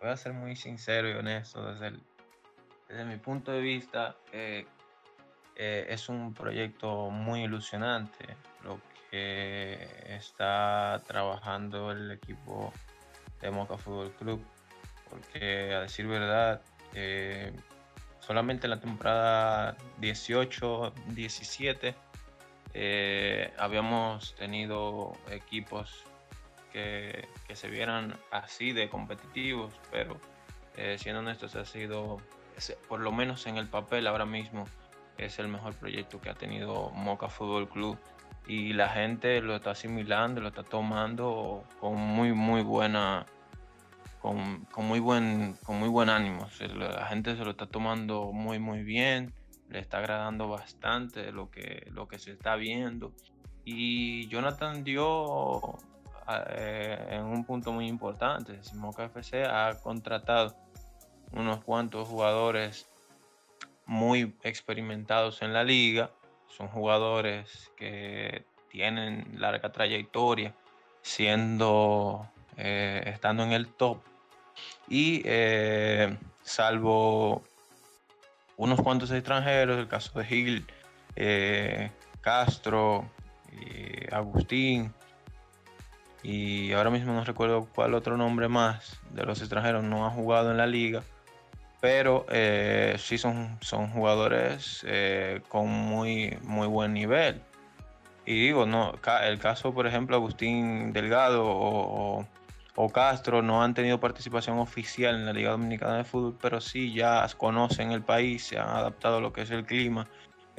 [0.00, 4.16] voy a ser muy sincero y honesto desde, mi punto de vista.
[4.32, 4.66] eh,
[5.62, 12.72] eh, es un proyecto muy ilusionante lo que está trabajando el equipo
[13.42, 14.42] de Moca Fútbol Club,
[15.10, 16.62] porque a decir verdad,
[16.94, 17.52] eh,
[18.20, 21.94] solamente en la temporada 18-17
[22.72, 26.04] eh, habíamos tenido equipos
[26.72, 30.20] que, que se vieran así de competitivos, pero
[30.76, 32.18] eh, siendo honestos ha sido,
[32.88, 34.66] por lo menos en el papel ahora mismo,
[35.18, 37.98] es el mejor proyecto que ha tenido Moca Fútbol Club
[38.46, 43.26] y la gente lo está asimilando, lo está tomando con muy muy buena
[44.20, 46.48] con, con muy buen con muy buen ánimo.
[46.74, 49.34] La gente se lo está tomando muy muy bien,
[49.68, 53.12] le está agradando bastante lo que lo que se está viendo
[53.64, 55.78] y Jonathan dio
[56.38, 58.60] eh, en un punto muy importante.
[58.74, 60.54] Moca FC ha contratado
[61.32, 62.86] unos cuantos jugadores
[63.86, 66.10] muy experimentados en la liga.
[66.48, 70.54] Son jugadores que tienen larga trayectoria
[71.02, 74.02] siendo eh, estando en el top
[74.88, 77.42] y eh, salvo
[78.56, 80.66] unos cuantos extranjeros, el caso de Gil,
[82.20, 83.10] Castro,
[84.12, 84.92] Agustín,
[86.22, 90.50] y ahora mismo no recuerdo cuál otro nombre más de los extranjeros no ha jugado
[90.50, 91.02] en la liga,
[91.80, 97.40] pero eh, sí son, son jugadores eh, con muy, muy buen nivel.
[98.26, 98.92] Y digo, no,
[99.22, 102.26] el caso, por ejemplo, Agustín Delgado o-
[102.76, 106.92] o Castro no han tenido participación oficial en la Liga Dominicana de Fútbol, pero sí
[106.92, 110.06] ya conocen el país, se han adaptado a lo que es el clima,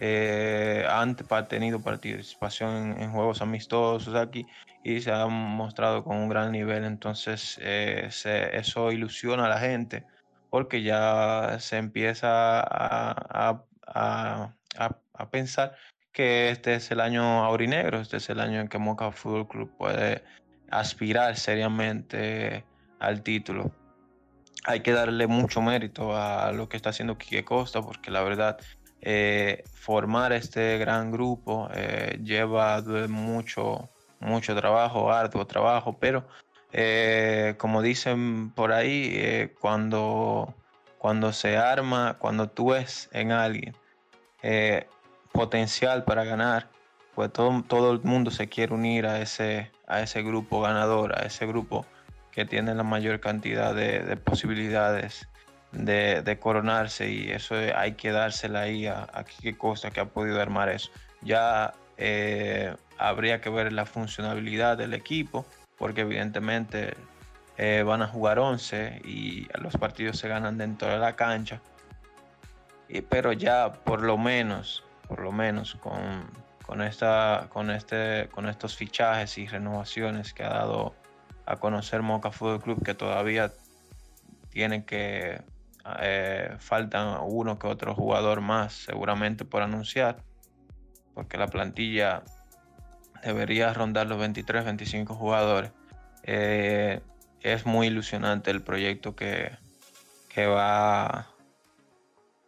[0.01, 0.85] eh,
[1.29, 4.47] pa- tenido participación en, juegos amistosos aquí
[4.83, 8.09] y se han mostrado con un gran nivel, entonces eh,
[8.53, 10.05] eso ilusiona a la gente
[10.49, 13.63] porque ya se empieza a-
[15.13, 15.75] a pensar
[16.11, 19.71] que este es el año aurinegro, este es el año en que Moca Fútbol Club
[19.77, 20.23] puede
[20.69, 22.65] aspirar seriamente
[22.99, 23.71] al título.
[24.65, 28.59] Hay que darle mucho mérito a lo que está haciendo Quique Costa, porque la verdad,
[29.01, 36.27] eh, formar este gran grupo eh, lleva mucho, mucho trabajo, arduo trabajo, pero
[36.71, 40.53] eh, como dicen por ahí, cuando,
[40.99, 43.75] cuando se arma, cuando tú ves en alguien
[45.31, 46.69] potencial para ganar,
[47.15, 51.25] pues todo, todo el mundo se quiere unir a ese, a ese grupo ganador, a
[51.25, 51.85] ese grupo
[52.31, 55.27] que tiene la mayor cantidad de, de posibilidades
[55.71, 60.69] de, coronarse y eso hay que dársela ahí a, Quique Costa que ha podido armar
[60.69, 60.91] eso.
[61.21, 65.45] Ya eh, habría que ver la funcionalidad del equipo
[65.77, 66.95] porque evidentemente
[67.57, 71.61] eh, van a jugar 11 y los partidos se ganan dentro de la cancha.
[72.87, 76.29] Y- pero ya por lo menos, por lo menos con,
[76.65, 80.95] con, esta, con, este, con estos fichajes y renovaciones que ha dado
[81.45, 83.51] a conocer Moca Fútbol Club, que todavía
[84.51, 85.41] tienen que,
[86.01, 90.23] eh, faltan uno que otro jugador más seguramente por anunciar,
[91.13, 92.23] porque la plantilla
[93.23, 95.71] debería rondar los 23, 25 jugadores.
[96.23, 97.01] Eh,
[97.41, 99.57] es muy ilusionante el proyecto que,
[100.29, 101.27] que va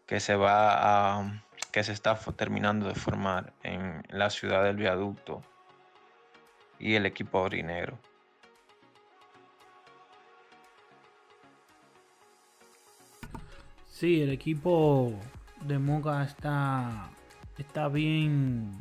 [0.05, 5.41] que se va a que se está terminando de formar en la ciudad del viaducto
[6.77, 7.97] y el equipo aurinegro.
[13.94, 15.14] Sí, el equipo
[15.61, 17.11] de Moca está,
[17.60, 18.72] está bien.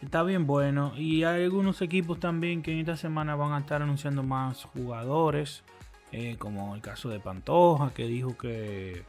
[0.00, 0.94] Está bien bueno.
[0.96, 5.62] Y hay algunos equipos también que en esta semana van a estar anunciando más jugadores.
[6.12, 9.04] eh, como el caso de Pantoja, que dijo que.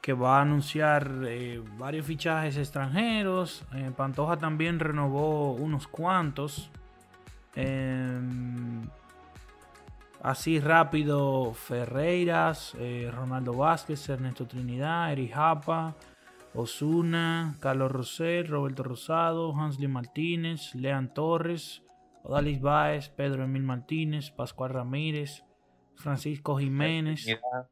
[0.00, 3.64] que va a anunciar eh, varios fichajes extranjeros.
[3.74, 6.70] Eh, Pantoja también renovó unos cuantos.
[10.22, 15.96] Así rápido, Ferreiras, eh, Ronaldo Vázquez, Ernesto Trinidad, Eri Japa,
[16.54, 21.82] Osuna, Carlos Rosell, Roberto Rosado, Hansly Martínez, Lean Torres,
[22.22, 25.42] Odalis Baez, Pedro Emil Martínez, Pascual Ramírez,
[25.96, 27.68] Francisco Jiménez, Trinidad,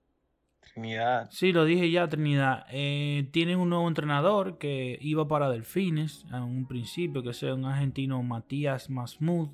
[0.74, 1.28] Trinidad.
[1.30, 2.66] Sí, lo dije ya, Trinidad.
[2.72, 7.64] Eh, tienen un nuevo entrenador que iba para Delfines en un principio, que es un
[7.64, 9.50] argentino Matías Masmud,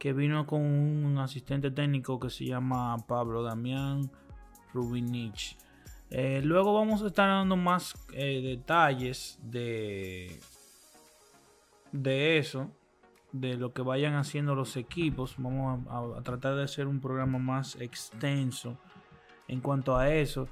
[0.00, 4.10] que vino con un asistente técnico que se llama Pablo Damián
[4.72, 5.58] Rubinich.
[6.08, 10.40] Eh, luego vamos a estar dando más eh, detalles de,
[11.92, 12.70] de eso,
[13.32, 15.34] de lo que vayan haciendo los equipos.
[15.36, 18.78] Vamos a, a tratar de hacer un programa más extenso
[19.48, 20.48] en cuanto a eso.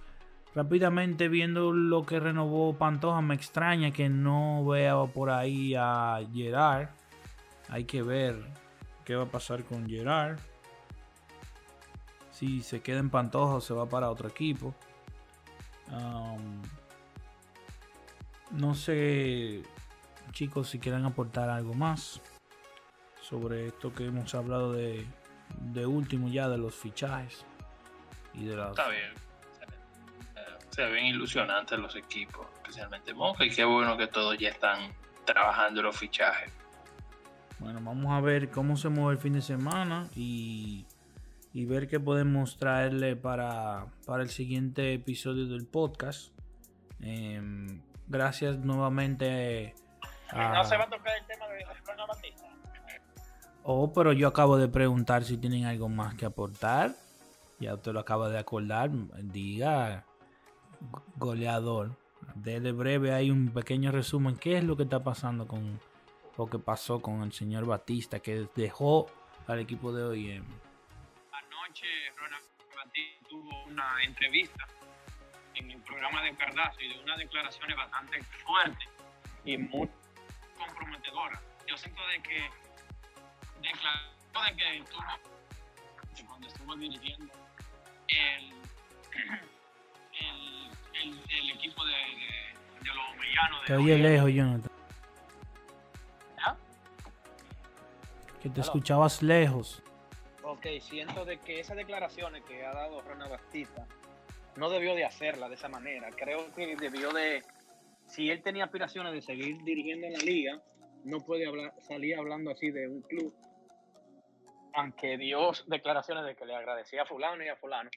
[0.55, 6.91] Rápidamente viendo lo que renovó Pantoja, me extraña que no vea por ahí a Gerard.
[7.71, 8.68] Hay que ver
[9.09, 10.39] qué va a pasar con Gerard.
[12.31, 14.75] Si se queda en Pantoja se va para otro equipo.
[18.51, 19.63] No sé,
[20.33, 22.21] chicos, si quieren aportar algo más
[23.23, 25.07] sobre esto que hemos hablado de,
[25.57, 27.47] de último ya de los fichajes
[28.35, 28.71] y de las...
[28.71, 29.15] Está bien.
[30.69, 34.93] Se ven ilusionantes los equipos, especialmente Moca, y qué bueno que todos ya están
[35.25, 36.58] trabajando los fichajes.
[37.59, 40.87] Bueno, vamos a ver cómo se mueve el fin de semana y,
[41.53, 46.33] y ver qué podemos traerle para, para el siguiente episodio del podcast.
[47.01, 47.41] Eh,
[48.07, 49.75] gracias nuevamente.
[50.31, 50.55] A...
[50.55, 52.47] No se va a tocar el tema de Ronald Batista.
[53.65, 56.95] Oh, pero yo acabo de preguntar si tienen algo más que aportar.
[57.61, 58.91] Ya usted lo acaba de acordar.
[59.23, 60.05] Diga,
[61.17, 61.97] goleador.
[62.37, 64.37] Dele breve, hay un pequeño resumen.
[64.37, 65.81] ¿Qué es lo que está pasando con
[66.39, 69.11] lo que pasó con el señor Batista que dejó
[69.49, 70.45] al equipo de OIM?
[71.33, 71.87] Anoche
[72.17, 72.45] Ronald
[72.77, 74.67] Batista tuvo una entrevista
[75.57, 78.89] en el programa de Cardazo y de unas declaraciones bastante fuertes
[79.45, 79.89] y muy
[80.57, 81.41] comprometedoras.
[81.67, 82.51] Yo siento de que
[83.61, 87.35] declaró de que tuvo, cuando estuvo dirigiendo
[88.07, 88.45] el,
[90.21, 90.71] el,
[91.03, 93.65] el, el equipo de, de, de los villanos.
[93.67, 94.78] Te oye lejos, Jonathan.
[98.41, 99.83] Que te escuchabas lejos.
[100.45, 103.87] Ok, siento de que esas declaraciones que ha dado Ronald Batista
[104.57, 106.11] no debió de hacerla de esa manera.
[106.11, 107.43] Creo que debió de,
[108.07, 110.63] si él tenía aspiraciones de seguir dirigiendo en la liga,
[111.05, 113.35] no puede hablar, salir hablando así de un club,
[114.75, 117.91] aunque dio declaraciones de que le agradecía a fulano y a fulano.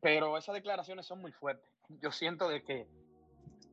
[0.00, 1.70] Pero esas declaraciones son muy fuertes.
[1.88, 2.86] Yo siento de que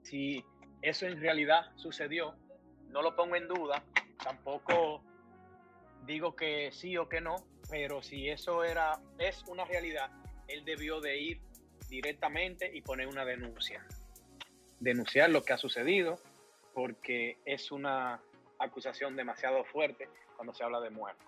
[0.04, 0.44] si
[0.82, 2.36] eso en realidad sucedió,
[2.90, 3.84] no lo pongo en duda,
[4.24, 5.04] tampoco
[6.06, 7.36] digo que sí o que no,
[7.70, 10.12] pero si eso era es una realidad,
[10.48, 11.42] él debió de ir
[11.90, 13.86] directamente y poner una denuncia.
[14.80, 16.20] Denunciar lo que ha sucedido,
[16.74, 18.22] porque es una
[18.60, 21.24] acusación demasiado fuerte cuando se habla de muerte.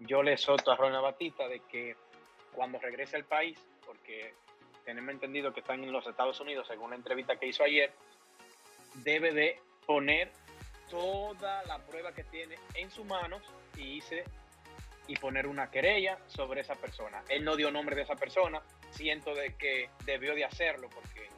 [0.00, 1.96] Yo le soto a Ronald Batista de que
[2.52, 4.34] cuando regrese al país, porque
[4.84, 7.92] tenemos entendido que están en los Estados Unidos, según la entrevista que hizo ayer,
[9.02, 10.30] debe de poner
[10.88, 13.42] toda la prueba que tiene en sus manos
[13.78, 14.24] y hice
[15.06, 17.22] y poner una querella sobre esa persona.
[17.28, 18.60] Él no dio nombre de esa persona,
[18.90, 21.28] siento de que debió de hacerlo porque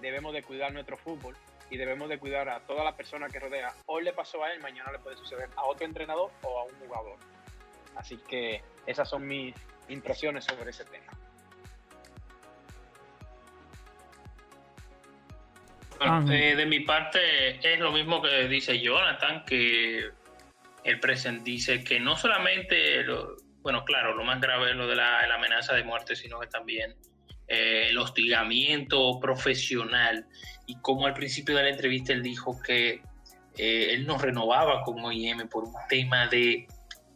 [0.00, 1.34] debemos de cuidar nuestro fútbol
[1.70, 3.74] y debemos de cuidar a toda la persona que rodea.
[3.86, 6.74] Hoy le pasó a él, mañana le puede suceder a otro entrenador o a un
[6.78, 7.16] jugador.
[7.96, 9.54] Así que esas son mis
[9.88, 11.12] impresiones sobre ese tema.
[15.98, 16.34] Bueno, Ah.
[16.34, 20.10] eh, de mi parte es lo mismo que dice Jonathan, que
[20.86, 24.96] el present dice que no solamente, lo- bueno, claro, lo más grave es lo de
[24.96, 26.94] la, amenaza de muerte, sino que también
[27.48, 30.26] eh, el hostigamiento profesional
[30.66, 33.02] y como al principio de la entrevista él dijo que
[33.58, 36.66] eh, él no renovaba con OIM por un tema de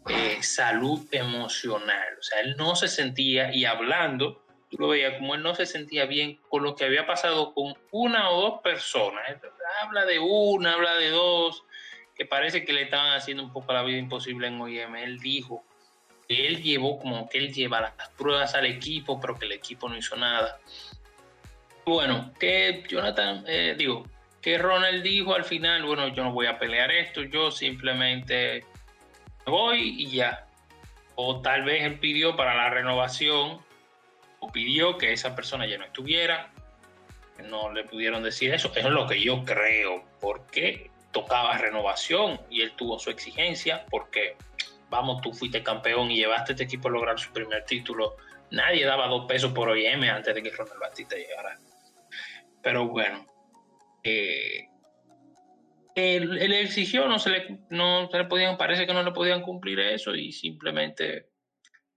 [0.09, 5.35] eh, salud emocional, o sea, él no se sentía y hablando tú lo veías como
[5.35, 9.37] él no se sentía bien con lo que había pasado con una o dos personas.
[9.83, 11.65] Habla de una, habla de dos,
[12.21, 14.95] que parece que le estaban haciendo un poco la vida imposible en OIM.
[14.97, 15.65] Él dijo
[16.29, 19.89] que él llevó como que él lleva las pruebas al equipo, pero que el equipo
[19.89, 20.59] no hizo nada.
[21.87, 24.07] Bueno, que Jonathan, eh, digo,
[24.43, 28.67] que Ronald dijo al final, bueno, yo no voy a pelear esto, yo simplemente
[29.47, 30.47] me voy y ya.
[31.15, 33.63] O tal vez él pidió para la renovación
[34.41, 36.51] o pidió que esa persona ya no estuviera.
[37.49, 38.71] No le pudieron decir eso.
[38.77, 40.05] Eso es lo que yo creo.
[40.21, 43.85] Porque tocaba renovación y él tuvo su exigencia.
[43.91, 44.37] Porque,
[44.89, 48.17] vamos, tú fuiste campeón y llevaste este equipo a lograr su primer título.
[48.51, 51.59] Nadie daba dos pesos por OIM antes de que Ronald Batista llegara.
[52.63, 53.27] Pero bueno,
[54.03, 54.69] eh,
[55.95, 59.43] él, él exigió, no se, le, no se le podían, parece que no le podían
[59.43, 61.31] cumplir eso y simplemente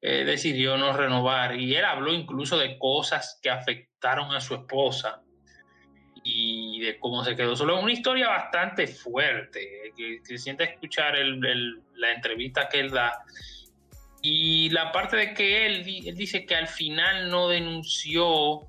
[0.01, 1.55] eh, decidió no renovar.
[1.55, 5.22] Y él habló incluso de cosas que afectaron a su esposa
[6.23, 7.79] y de cómo se quedó solo.
[7.79, 13.23] Una historia bastante fuerte, que, se siente escuchar la entrevista que él da.
[14.21, 18.67] Y la parte de que él, él dice que al final no denunció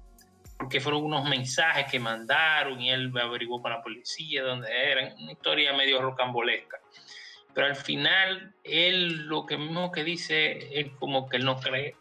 [0.59, 5.32] porque fueron unos mensajes que mandaron y él averiguó con la policía dónde eran, una
[5.32, 6.81] historia medio rocambolesca.
[7.52, 11.97] Pero al final, él lo que mismo que dice es como que él no cree,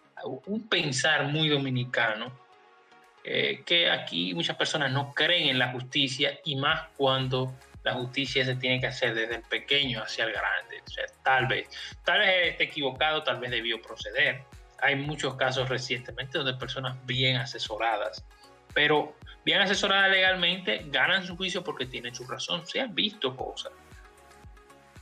[0.46, 2.43] un pensar muy dominicano,
[3.24, 8.46] eh, que aquí muchas personas no creen en la justicia y más cuando la justicia
[8.46, 10.82] se tiene que hacer desde el pequeño hacia el grande.
[11.24, 11.70] Tal vez,
[12.04, 14.44] tal vez esté equivocado, tal vez debió proceder.
[14.82, 18.24] Hay muchos casos recientemente donde personas bien asesoradas
[18.74, 23.72] pero bien asesorada legalmente, ganan su juicio porque tienen su razón, se han visto cosas.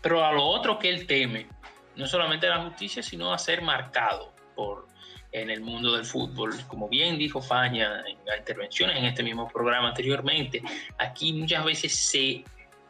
[0.01, 1.47] Pero a lo otro que él teme,
[1.95, 4.87] no solamente la justicia, sino a ser marcado por
[5.31, 6.53] en el mundo del fútbol.
[6.67, 10.61] Como bien dijo Faña en las intervenciones en este mismo programa anteriormente,
[10.97, 12.43] aquí muchas veces se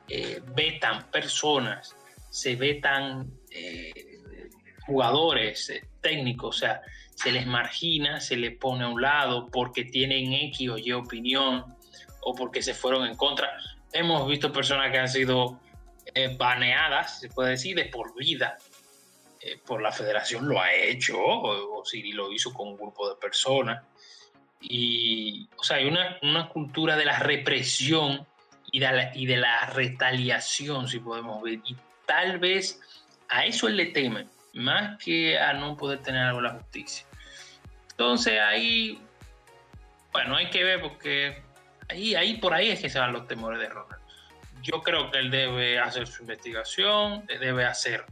[0.10, 1.96] eh, vetan personas,
[2.30, 3.92] se vetan eh,
[4.86, 6.82] jugadores, eh, técnicos, o sea,
[7.16, 11.66] se les margina, se les pone a un lado porque tienen X o Y opinión
[12.22, 13.52] o porque se fueron en contra.
[13.94, 15.60] Hemos visto personas que han sido
[16.14, 18.58] eh, baneadas, se puede decir, de por vida.
[19.44, 23.16] Eh, por la federación lo ha hecho, o, si lo hizo con un grupo de
[23.16, 23.84] personas.
[24.60, 28.28] Y, o sea, hay una, una cultura de la represión
[28.72, 31.60] y de la, y de la retaliación, si podemos ver.
[31.66, 32.80] Y tal vez
[33.30, 37.08] a eso él le teme, más que a no poder tener algo la justicia.
[37.90, 39.02] Entonces ahí,
[40.12, 41.42] bueno, hay que ver porque
[41.90, 44.02] ahí, ahí por ahí es que se van los temores de Ronald.
[44.62, 48.06] Yo creo que él debe hacer su investigación, debe hacer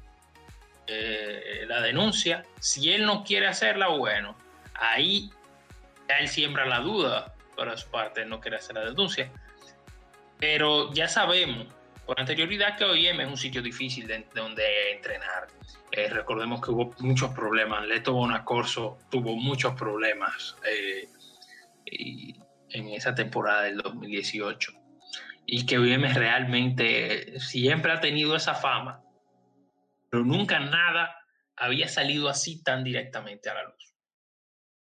[0.90, 2.44] eh, la denuncia.
[2.60, 4.36] Si él no quiere hacerla, bueno,
[4.74, 5.30] ahí
[6.20, 9.32] él siembra la duda para su parte, no quiere hacer la denuncia.
[10.40, 11.68] Pero ya sabemos
[12.06, 15.48] por anterioridad que OIM es un sitio difícil de donde entrenar
[15.92, 17.86] eh, recordemos que hubo muchos problemas.
[17.88, 21.10] Leto Bonacorso tuvo muchos problemas eh,
[21.86, 24.74] en esa temporada del 2018.
[25.46, 29.02] Y que OIM realmente siempre ha tenido esa fama,
[30.10, 31.16] pero nunca nada
[31.56, 33.94] había salido así tan directamente a la luz.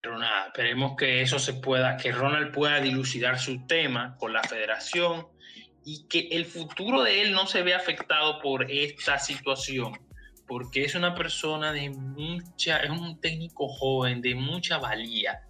[0.01, 4.43] Pero nada, esperemos que eso se pueda, que Ronald pueda dilucidar su tema con la
[4.43, 5.27] federación
[5.85, 9.93] y que el futuro de él no se vea afectado por esta situación
[10.49, 15.43] porque es una persona de mucha, es un técnico joven, de mucha valía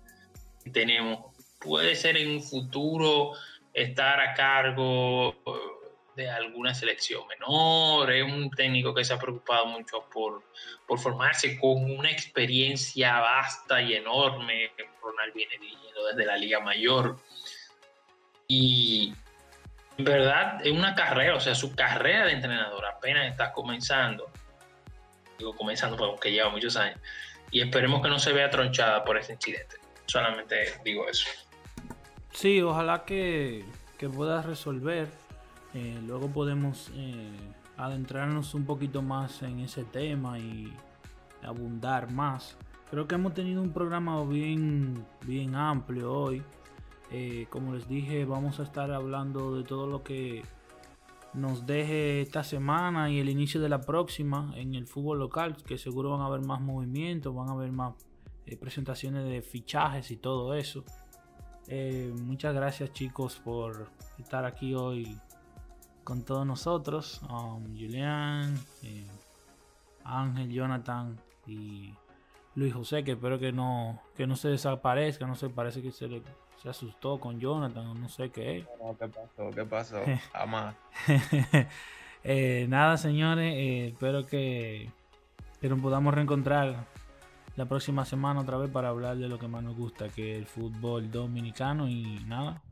[0.63, 1.37] que tenemos.
[1.61, 3.33] Puede ser en un futuro
[3.73, 5.37] estar a cargo
[6.19, 10.43] de alguna selección menor, es un técnico que se ha preocupado mucho por,
[10.87, 14.73] por formarse con una experiencia vasta y enorme.
[15.01, 17.17] Ronald viene dirigiendo desde la Liga Mayor.
[18.47, 19.15] Y
[19.97, 24.31] en verdad es una carrera, o sea, su carrera de entrenador apenas está comenzando
[25.39, 26.99] digo comenzando porque lleva muchos años,
[27.51, 29.77] y esperemos que no se vea tronchada por ese incidente.
[30.07, 31.29] Solamente digo eso.
[32.33, 33.65] Sí, ojalá que,
[33.97, 35.09] que puedas resolver.
[35.75, 37.31] Eh, luego podemos eh,
[37.77, 40.73] adentrarnos un poquito más en ese tema y
[41.43, 42.57] abundar más.
[42.91, 46.43] Creo que hemos tenido un programa bien, bien amplio hoy.
[47.11, 50.43] Eh, como les dije, vamos a estar hablando de todo lo que
[51.35, 55.77] nos deje esta semana y el inicio de la próxima en el fútbol local, que
[55.77, 57.95] seguro van a haber más movimientos, van a haber más
[58.59, 60.85] presentaciones de fichajes y todo eso.
[62.23, 65.19] Muchas gracias chicos por estar aquí hoy
[66.09, 67.21] con todos nosotros.
[67.29, 69.07] Um, Julián, eh,
[70.05, 71.93] Ángel, Jonathan y
[72.55, 76.09] Luis José, que espero que no, que no se desaparezca, no sé, parece que se
[76.09, 76.23] le
[76.63, 78.65] se asustó con Jonathan, no sé qué.
[78.99, 79.51] ¿Qué pasó?
[79.55, 79.97] ¿Qué pasó?
[80.33, 80.75] Jamás.
[82.25, 84.91] eh, nada, señores, eh, espero que,
[85.61, 86.87] que nos podamos reencontrar
[87.55, 90.39] la próxima semana otra vez para hablar de lo que más nos gusta, que es
[90.39, 92.63] el fútbol dominicano y nada,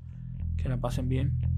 [0.56, 1.55] que la pasen bien.